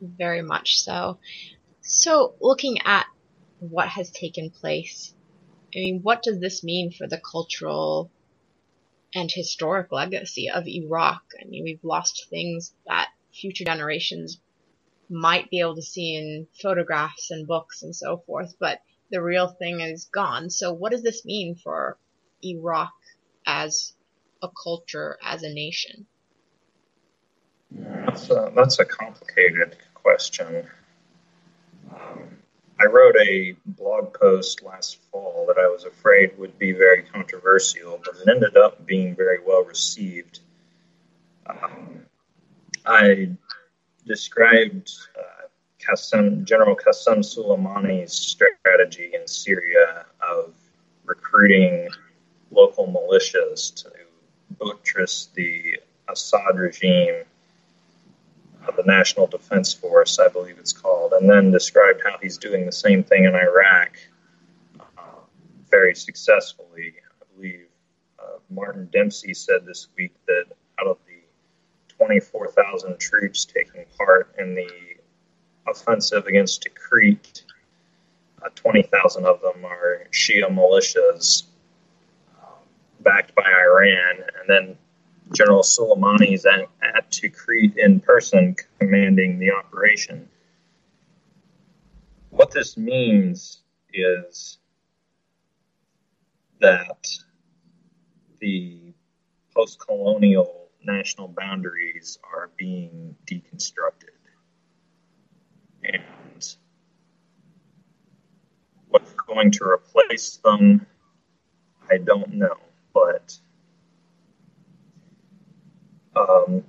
very 0.00 0.42
much 0.42 0.78
so. 0.78 1.18
So, 1.80 2.34
looking 2.40 2.78
at 2.84 3.06
what 3.60 3.88
has 3.88 4.10
taken 4.10 4.50
place, 4.50 5.14
I 5.74 5.78
mean, 5.78 6.00
what 6.02 6.22
does 6.22 6.40
this 6.40 6.62
mean 6.62 6.92
for 6.92 7.06
the 7.06 7.18
cultural 7.18 8.10
and 9.14 9.30
historic 9.30 9.90
legacy 9.92 10.50
of 10.50 10.66
Iraq? 10.66 11.22
I 11.40 11.44
mean, 11.46 11.64
we've 11.64 11.84
lost 11.84 12.26
things 12.30 12.74
that 12.86 13.08
future 13.32 13.64
generations 13.64 14.40
might 15.10 15.50
be 15.50 15.60
able 15.60 15.76
to 15.76 15.82
see 15.82 16.16
in 16.16 16.46
photographs 16.60 17.30
and 17.30 17.46
books 17.46 17.82
and 17.82 17.94
so 17.94 18.18
forth, 18.26 18.54
but 18.58 18.80
the 19.10 19.22
real 19.22 19.48
thing 19.48 19.80
is 19.80 20.06
gone. 20.06 20.50
So, 20.50 20.72
what 20.72 20.92
does 20.92 21.02
this 21.02 21.24
mean 21.24 21.56
for 21.56 21.96
Iraq 22.42 22.92
as 23.46 23.94
a 24.42 24.48
culture, 24.62 25.18
as 25.22 25.42
a 25.42 25.52
nation? 25.52 26.06
That's 27.70 28.30
a, 28.30 28.52
that's 28.54 28.78
a 28.78 28.84
complicated 28.84 29.76
question. 29.94 30.66
Um, 31.92 32.38
I 32.80 32.84
wrote 32.84 33.16
a 33.16 33.56
blog 33.66 34.14
post 34.14 34.62
last 34.62 34.98
fall 35.10 35.46
that 35.48 35.58
I 35.58 35.66
was 35.68 35.84
afraid 35.84 36.38
would 36.38 36.58
be 36.58 36.72
very 36.72 37.02
controversial, 37.02 38.00
but 38.04 38.14
it 38.16 38.28
ended 38.28 38.56
up 38.56 38.86
being 38.86 39.16
very 39.16 39.38
well 39.44 39.64
received. 39.64 40.40
Um, 41.46 42.02
I 42.86 43.30
described 44.08 44.90
uh, 45.16 45.46
Qasem, 45.78 46.44
General 46.44 46.74
Qasem 46.74 47.18
Soleimani's 47.18 48.12
strategy 48.12 49.10
in 49.14 49.28
Syria 49.28 50.06
of 50.20 50.54
recruiting 51.04 51.88
local 52.50 52.86
militias 52.86 53.74
to 53.82 53.90
buttress 54.58 55.28
the 55.34 55.78
Assad 56.08 56.56
regime, 56.56 57.22
uh, 58.66 58.70
the 58.72 58.82
National 58.84 59.26
Defense 59.26 59.72
Force, 59.72 60.18
I 60.18 60.28
believe 60.28 60.58
it's 60.58 60.72
called, 60.72 61.12
and 61.12 61.28
then 61.28 61.50
described 61.50 62.00
how 62.04 62.16
he's 62.20 62.38
doing 62.38 62.66
the 62.66 62.72
same 62.72 63.04
thing 63.04 63.24
in 63.24 63.34
Iraq 63.34 63.98
uh, 64.80 65.20
very 65.70 65.94
successfully. 65.94 66.94
I 66.98 67.36
believe 67.36 67.66
uh, 68.18 68.38
Martin 68.50 68.88
Dempsey 68.92 69.34
said 69.34 69.66
this 69.66 69.88
week 69.96 70.14
that 70.26 70.46
out 70.80 70.86
of 70.86 70.98
24,000 71.98 72.98
troops 72.98 73.44
taking 73.44 73.84
part 73.98 74.34
in 74.38 74.54
the 74.54 74.70
offensive 75.66 76.26
against 76.26 76.66
Tikrit, 76.66 77.42
uh, 78.42 78.48
20,000 78.54 79.26
of 79.26 79.40
them 79.42 79.64
are 79.64 80.06
Shia 80.12 80.48
militias 80.48 81.44
um, 82.40 82.54
backed 83.00 83.34
by 83.34 83.42
Iran, 83.42 84.16
and 84.40 84.48
then 84.48 84.78
General 85.34 85.62
Soleimani 85.62 86.34
is 86.34 86.46
at, 86.46 86.60
at 86.80 87.10
Tikrit 87.10 87.76
in 87.76 88.00
person 88.00 88.54
commanding 88.78 89.38
the 89.38 89.50
operation. 89.50 90.28
What 92.30 92.52
this 92.52 92.76
means 92.76 93.58
is 93.92 94.58
that 96.60 97.06
the 98.38 98.94
post 99.54 99.80
colonial 99.80 100.67
national 100.88 101.28
boundaries 101.28 102.18
are 102.24 102.50
being 102.56 103.14
deconstructed. 103.26 104.16
And 105.84 106.56
what's 108.88 109.12
going 109.12 109.52
to 109.52 109.64
replace 109.64 110.38
them, 110.38 110.86
I 111.90 111.98
don't 111.98 112.32
know. 112.34 112.56
But 112.92 113.38
um, 116.16 116.64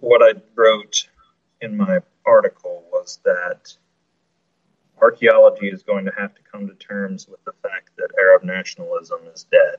what 0.00 0.22
I 0.22 0.40
wrote 0.54 1.08
in 1.60 1.76
my 1.76 1.98
article 2.24 2.84
was 2.92 3.18
that 3.24 3.76
archaeology 5.02 5.68
is 5.68 5.82
going 5.82 6.04
to 6.04 6.12
have 6.16 6.34
to 6.34 6.42
come 6.50 6.68
to 6.68 6.74
terms 6.74 7.26
with 7.28 7.44
the 7.44 7.52
fact 7.62 7.90
that 7.98 8.08
Arab 8.18 8.44
nationalism 8.44 9.20
is 9.34 9.44
dead. 9.50 9.76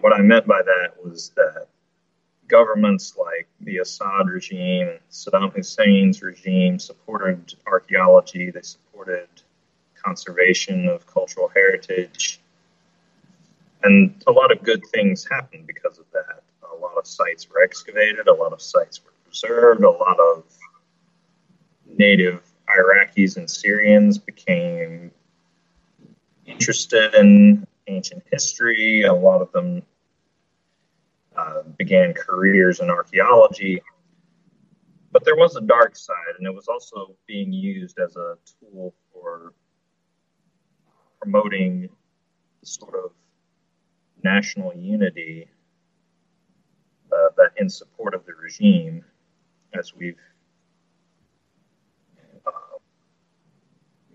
What 0.00 0.12
I 0.14 0.22
meant 0.22 0.46
by 0.46 0.62
that 0.62 1.04
was 1.04 1.30
that 1.36 1.66
governments 2.48 3.14
like 3.18 3.48
the 3.60 3.78
Assad 3.78 4.28
regime, 4.28 4.98
Saddam 5.10 5.54
Hussein's 5.54 6.22
regime 6.22 6.78
supported 6.78 7.54
archaeology, 7.66 8.50
they 8.50 8.62
supported 8.62 9.28
conservation 10.02 10.88
of 10.88 11.06
cultural 11.06 11.48
heritage. 11.48 12.40
And 13.82 14.22
a 14.26 14.32
lot 14.32 14.52
of 14.52 14.62
good 14.62 14.82
things 14.86 15.26
happened 15.30 15.66
because 15.66 15.98
of 15.98 16.04
that. 16.12 16.42
A 16.72 16.76
lot 16.76 16.96
of 16.96 17.06
sites 17.06 17.48
were 17.48 17.62
excavated, 17.62 18.26
a 18.26 18.34
lot 18.34 18.52
of 18.52 18.60
sites 18.60 19.00
were 19.04 19.12
preserved, 19.24 19.84
a 19.84 19.90
lot 19.90 20.18
of 20.18 20.44
native 21.86 22.42
Iraqis 22.68 23.36
and 23.36 23.50
Syrians 23.50 24.18
became 24.18 25.10
interested 26.46 27.14
in 27.14 27.66
ancient 27.86 28.22
history. 28.30 29.02
A 29.02 29.12
lot 29.12 29.40
of 29.40 29.52
them 29.52 29.82
began 31.76 32.14
careers 32.14 32.80
in 32.80 32.90
archaeology. 32.90 33.82
But 35.12 35.24
there 35.24 35.36
was 35.36 35.56
a 35.56 35.60
dark 35.60 35.96
side, 35.96 36.34
and 36.38 36.46
it 36.46 36.54
was 36.54 36.68
also 36.68 37.16
being 37.26 37.52
used 37.52 37.98
as 37.98 38.16
a 38.16 38.36
tool 38.60 38.94
for 39.12 39.54
promoting 41.20 41.88
sort 42.62 42.94
of 42.94 43.12
national 44.22 44.72
unity 44.74 45.48
uh, 47.12 47.28
that 47.36 47.50
in 47.56 47.68
support 47.68 48.14
of 48.14 48.24
the 48.26 48.32
regime, 48.34 49.04
as 49.74 49.94
we've 49.94 50.20
uh, 52.46 52.78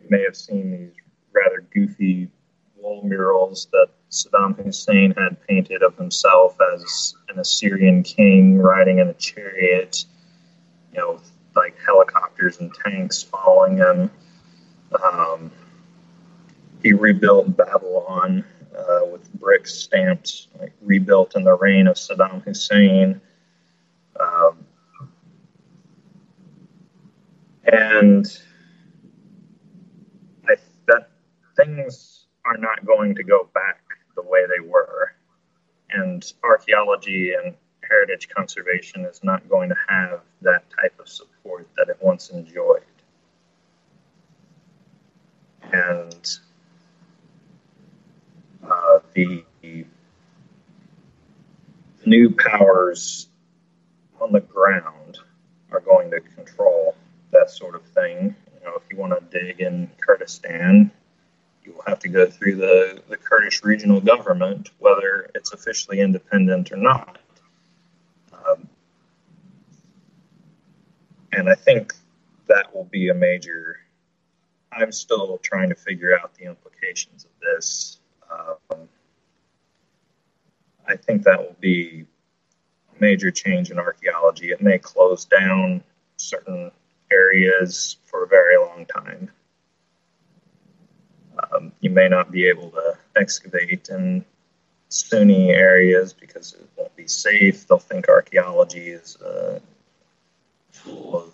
may 0.09 0.23
have 0.23 0.35
seen 0.35 0.71
these 0.71 0.95
rather 1.33 1.67
goofy 1.73 2.29
wall 2.77 3.01
murals 3.03 3.67
that 3.71 3.87
Saddam 4.15 4.55
Hussein 4.63 5.13
had 5.17 5.45
painted 5.45 5.83
of 5.83 5.97
himself 5.97 6.55
as 6.73 7.15
an 7.27 7.37
Assyrian 7.37 8.01
king 8.01 8.57
riding 8.57 8.99
in 8.99 9.09
a 9.09 9.13
chariot, 9.13 10.05
you 10.93 10.99
know, 10.99 11.19
like 11.53 11.75
helicopters 11.85 12.59
and 12.59 12.73
tanks 12.73 13.23
following 13.23 13.77
him. 13.77 14.09
Um, 15.03 15.51
he 16.81 16.93
rebuilt 16.93 17.57
Babylon 17.57 18.45
uh, 18.77 19.01
with 19.11 19.33
bricks 19.33 19.73
stamped, 19.73 20.47
like 20.59 20.71
rebuilt 20.81 21.35
in 21.35 21.43
the 21.43 21.55
reign 21.55 21.87
of 21.87 21.95
Saddam 21.95 22.41
Hussein. 22.43 23.19
Um, 24.17 24.65
and 27.65 28.25
I, 30.47 30.55
that 30.87 31.09
things 31.57 32.25
are 32.45 32.57
not 32.57 32.85
going 32.85 33.15
to 33.15 33.23
go 33.23 33.49
back 33.53 33.84
way 34.25 34.45
they 34.45 34.67
were. 34.67 35.11
And 35.91 36.25
archaeology 36.43 37.33
and 37.33 37.55
heritage 37.87 38.29
conservation 38.29 39.05
is 39.05 39.23
not 39.23 39.47
going 39.49 39.69
to 39.69 39.75
have 39.87 40.21
that 40.41 40.63
type 40.69 40.99
of 40.99 41.07
support 41.07 41.67
that 41.77 41.89
it 41.89 41.97
once 42.01 42.29
enjoyed. 42.29 42.81
And 45.71 46.37
uh, 48.69 48.99
the 49.13 49.43
new 52.05 52.31
powers 52.31 53.27
on 54.21 54.31
the 54.31 54.41
ground 54.41 55.19
are 55.71 55.79
going 55.79 56.11
to 56.11 56.19
control 56.21 56.95
that 57.31 57.49
sort 57.49 57.75
of 57.75 57.83
thing. 57.83 58.35
You 58.53 58.65
know, 58.65 58.75
if 58.75 58.83
you 58.91 58.97
want 58.97 59.13
to 59.13 59.39
dig 59.39 59.59
in 59.59 59.89
Kurdistan, 60.01 60.91
you 61.65 61.73
will 61.73 61.83
have 61.87 61.99
to 61.99 62.09
go 62.09 62.25
through 62.27 62.55
the, 62.55 63.01
the 63.09 63.17
Kurdish 63.17 63.63
regional 63.63 63.99
government, 63.99 64.69
whether 64.79 65.29
it's 65.33 65.53
officially 65.53 65.99
independent 65.99 66.71
or 66.71 66.77
not. 66.77 67.17
Um, 68.33 68.69
and 71.31 71.49
I 71.49 71.55
think 71.55 71.93
that 72.47 72.73
will 72.73 72.85
be 72.85 73.09
a 73.09 73.13
major. 73.13 73.79
I'm 74.71 74.91
still 74.91 75.39
trying 75.41 75.69
to 75.69 75.75
figure 75.75 76.17
out 76.17 76.33
the 76.35 76.45
implications 76.45 77.25
of 77.25 77.31
this. 77.41 77.99
Um, 78.31 78.87
I 80.87 80.95
think 80.95 81.23
that 81.23 81.39
will 81.39 81.55
be 81.59 82.05
a 82.95 83.01
major 83.01 83.31
change 83.31 83.71
in 83.71 83.79
archaeology. 83.79 84.51
It 84.51 84.61
may 84.61 84.77
close 84.77 85.25
down 85.25 85.83
certain 86.17 86.71
areas 87.11 87.97
for 88.05 88.23
a 88.23 88.27
very 88.27 88.57
long 88.57 88.85
time. 88.85 89.31
Um, 91.55 91.71
you 91.79 91.89
may 91.89 92.07
not 92.07 92.31
be 92.31 92.47
able 92.47 92.71
to 92.71 92.97
excavate 93.15 93.89
in 93.89 94.25
Sunni 94.89 95.51
areas 95.51 96.13
because 96.13 96.53
it 96.53 96.67
won't 96.75 96.95
be 96.95 97.07
safe. 97.07 97.67
They'll 97.67 97.79
think 97.79 98.07
archaeology 98.07 98.89
is 98.89 99.17
a 99.21 99.61
tool 100.73 101.23
of 101.25 101.33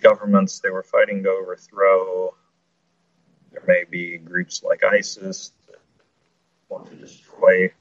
governments 0.00 0.60
they 0.60 0.70
were 0.70 0.82
fighting 0.82 1.22
to 1.24 1.30
overthrow. 1.30 2.34
There 3.52 3.62
may 3.66 3.84
be 3.88 4.18
groups 4.18 4.62
like 4.62 4.84
ISIS 4.84 5.52
that 5.68 5.80
want 6.68 6.86
to 6.90 6.96
destroy 6.96 7.72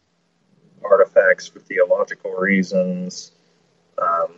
artifacts 0.83 1.47
for 1.47 1.59
theological 1.59 2.31
reasons. 2.31 3.31
Um, 3.97 4.35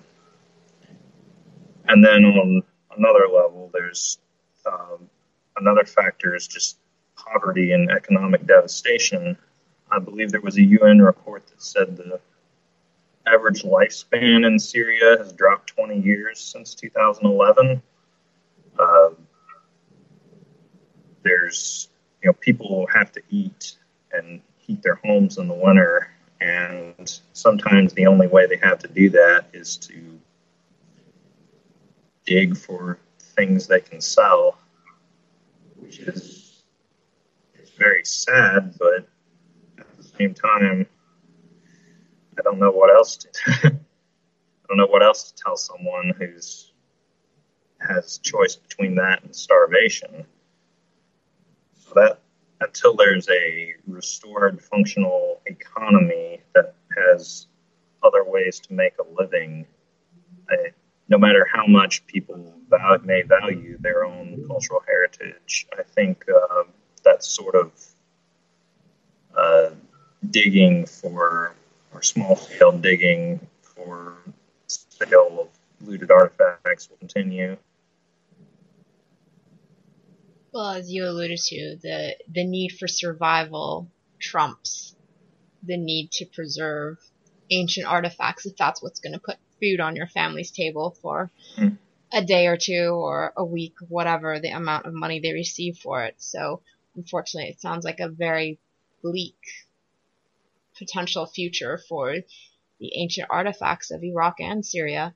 and 1.87 2.03
then 2.03 2.25
on 2.25 2.63
another 2.97 3.27
level, 3.27 3.69
there's 3.73 4.17
um, 4.65 5.09
another 5.59 5.85
factor 5.85 6.35
is 6.35 6.47
just 6.47 6.77
poverty 7.15 7.71
and 7.71 7.91
economic 7.91 8.45
devastation. 8.45 9.37
I 9.91 9.99
believe 9.99 10.31
there 10.31 10.41
was 10.41 10.57
a 10.57 10.63
UN 10.63 10.99
report 10.99 11.47
that 11.47 11.61
said 11.61 11.97
the 11.97 12.19
average 13.25 13.63
lifespan 13.63 14.45
in 14.45 14.59
Syria 14.59 15.17
has 15.17 15.33
dropped 15.33 15.67
20 15.75 15.99
years 15.99 16.39
since 16.39 16.73
2011. 16.75 17.81
Uh, 18.77 19.09
there's, 21.23 21.89
you 22.21 22.29
know, 22.29 22.33
people 22.33 22.87
have 22.93 23.11
to 23.11 23.21
eat 23.29 23.75
and 24.11 24.41
heat 24.59 24.81
their 24.81 24.99
homes 25.03 25.37
in 25.37 25.47
the 25.47 25.53
winter, 25.53 26.09
and 26.39 27.19
sometimes 27.33 27.93
the 27.93 28.05
only 28.07 28.27
way 28.27 28.45
they 28.45 28.57
have 28.57 28.79
to 28.79 28.87
do 28.87 29.09
that 29.09 29.45
is 29.53 29.77
to 29.77 30.19
dig 32.25 32.55
for 32.55 32.99
things 33.19 33.67
they 33.67 33.79
can 33.79 34.01
sell 34.01 34.57
which 35.87 35.99
is 35.99 36.63
it's 37.55 37.71
very 37.71 38.03
sad, 38.03 38.75
but 38.77 39.07
at 39.79 39.97
the 39.97 40.03
same 40.03 40.33
time, 40.33 40.85
I 42.37 42.41
don't 42.41 42.59
know 42.59 42.71
what 42.71 42.93
else 42.93 43.15
to. 43.15 43.29
I 43.63 44.67
don't 44.67 44.77
know 44.77 44.87
what 44.87 45.01
else 45.01 45.31
to 45.31 45.43
tell 45.43 45.55
someone 45.55 46.11
who's 46.19 46.73
has 47.79 48.17
choice 48.17 48.57
between 48.57 48.95
that 48.95 49.23
and 49.23 49.33
starvation. 49.33 50.25
So 51.77 51.93
that 51.95 52.19
until 52.59 52.93
there's 52.95 53.29
a 53.29 53.75
restored 53.87 54.61
functional 54.61 55.39
economy 55.45 56.41
that 56.53 56.75
has 56.97 57.47
other 58.03 58.25
ways 58.25 58.59
to 58.59 58.73
make 58.73 58.93
a 58.99 59.21
living, 59.21 59.65
I, 60.49 60.73
no 61.07 61.17
matter 61.17 61.47
how 61.49 61.65
much 61.65 62.05
people 62.07 62.53
value, 62.69 63.05
may 63.05 63.21
value 63.21 63.77
their 63.79 64.03
own 64.03 64.36
cultural 64.57 64.83
heritage, 64.87 65.67
I 65.77 65.83
think 65.83 66.25
uh, 66.27 66.63
that's 67.03 67.27
sort 67.27 67.53
of 67.53 67.71
uh, 69.37 69.69
digging 70.27 70.87
for, 70.87 71.53
or 71.93 72.01
small 72.01 72.35
scale 72.35 72.71
digging 72.71 73.39
for 73.61 74.15
sale 74.65 75.37
of 75.41 75.87
looted 75.87 76.09
artifacts 76.09 76.89
will 76.89 76.97
continue. 76.97 77.55
Well, 80.51 80.71
as 80.71 80.91
you 80.91 81.05
alluded 81.05 81.37
to, 81.37 81.77
the 81.83 82.15
the 82.27 82.43
need 82.43 82.69
for 82.69 82.87
survival 82.87 83.91
trumps 84.19 84.95
the 85.61 85.77
need 85.77 86.11
to 86.13 86.25
preserve 86.25 86.97
ancient 87.51 87.85
artifacts 87.85 88.47
if 88.47 88.57
that's 88.57 88.81
what's 88.81 88.99
going 88.99 89.13
to 89.13 89.19
put 89.19 89.37
food 89.61 89.79
on 89.79 89.95
your 89.95 90.07
family's 90.07 90.49
table 90.49 90.95
for 91.01 91.29
mm. 91.57 91.77
A 92.11 92.23
day 92.23 92.47
or 92.47 92.57
two 92.57 92.89
or 92.93 93.33
a 93.35 93.43
week, 93.43 93.75
whatever 93.87 94.39
the 94.39 94.49
amount 94.49 94.85
of 94.85 94.93
money 94.93 95.19
they 95.19 95.33
receive 95.33 95.77
for 95.77 96.03
it. 96.03 96.15
So, 96.17 96.61
unfortunately, 96.95 97.49
it 97.49 97.61
sounds 97.61 97.85
like 97.85 97.99
a 97.99 98.09
very 98.09 98.59
bleak 99.03 99.37
potential 100.77 101.25
future 101.25 101.79
for 101.89 102.15
the 102.79 102.91
ancient 102.95 103.27
artifacts 103.29 103.91
of 103.91 104.03
Iraq 104.03 104.35
and 104.39 104.65
Syria. 104.65 105.15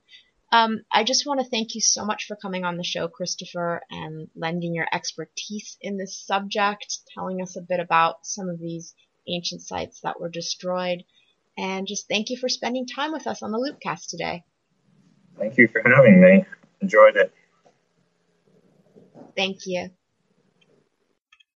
Um, 0.50 0.82
I 0.92 1.04
just 1.04 1.26
want 1.26 1.40
to 1.40 1.48
thank 1.48 1.74
you 1.74 1.80
so 1.80 2.04
much 2.04 2.26
for 2.26 2.36
coming 2.36 2.64
on 2.64 2.76
the 2.76 2.84
show, 2.84 3.08
Christopher, 3.08 3.80
and 3.90 4.28
lending 4.36 4.74
your 4.74 4.86
expertise 4.92 5.78
in 5.80 5.96
this 5.96 6.18
subject, 6.26 6.98
telling 7.14 7.40
us 7.40 7.56
a 7.56 7.62
bit 7.62 7.80
about 7.80 8.26
some 8.26 8.50
of 8.50 8.58
these 8.58 8.94
ancient 9.26 9.62
sites 9.62 10.00
that 10.02 10.20
were 10.20 10.28
destroyed, 10.28 11.04
and 11.56 11.86
just 11.86 12.06
thank 12.08 12.28
you 12.28 12.36
for 12.36 12.48
spending 12.48 12.86
time 12.86 13.12
with 13.12 13.26
us 13.26 13.42
on 13.42 13.50
the 13.50 13.58
Loopcast 13.58 14.08
today. 14.08 14.44
Thank 15.38 15.56
you 15.56 15.68
for 15.68 15.82
having 15.88 16.20
me. 16.20 16.44
Enjoyed 16.82 17.16
it. 17.16 17.32
Thank 19.36 19.66
you. 19.66 19.90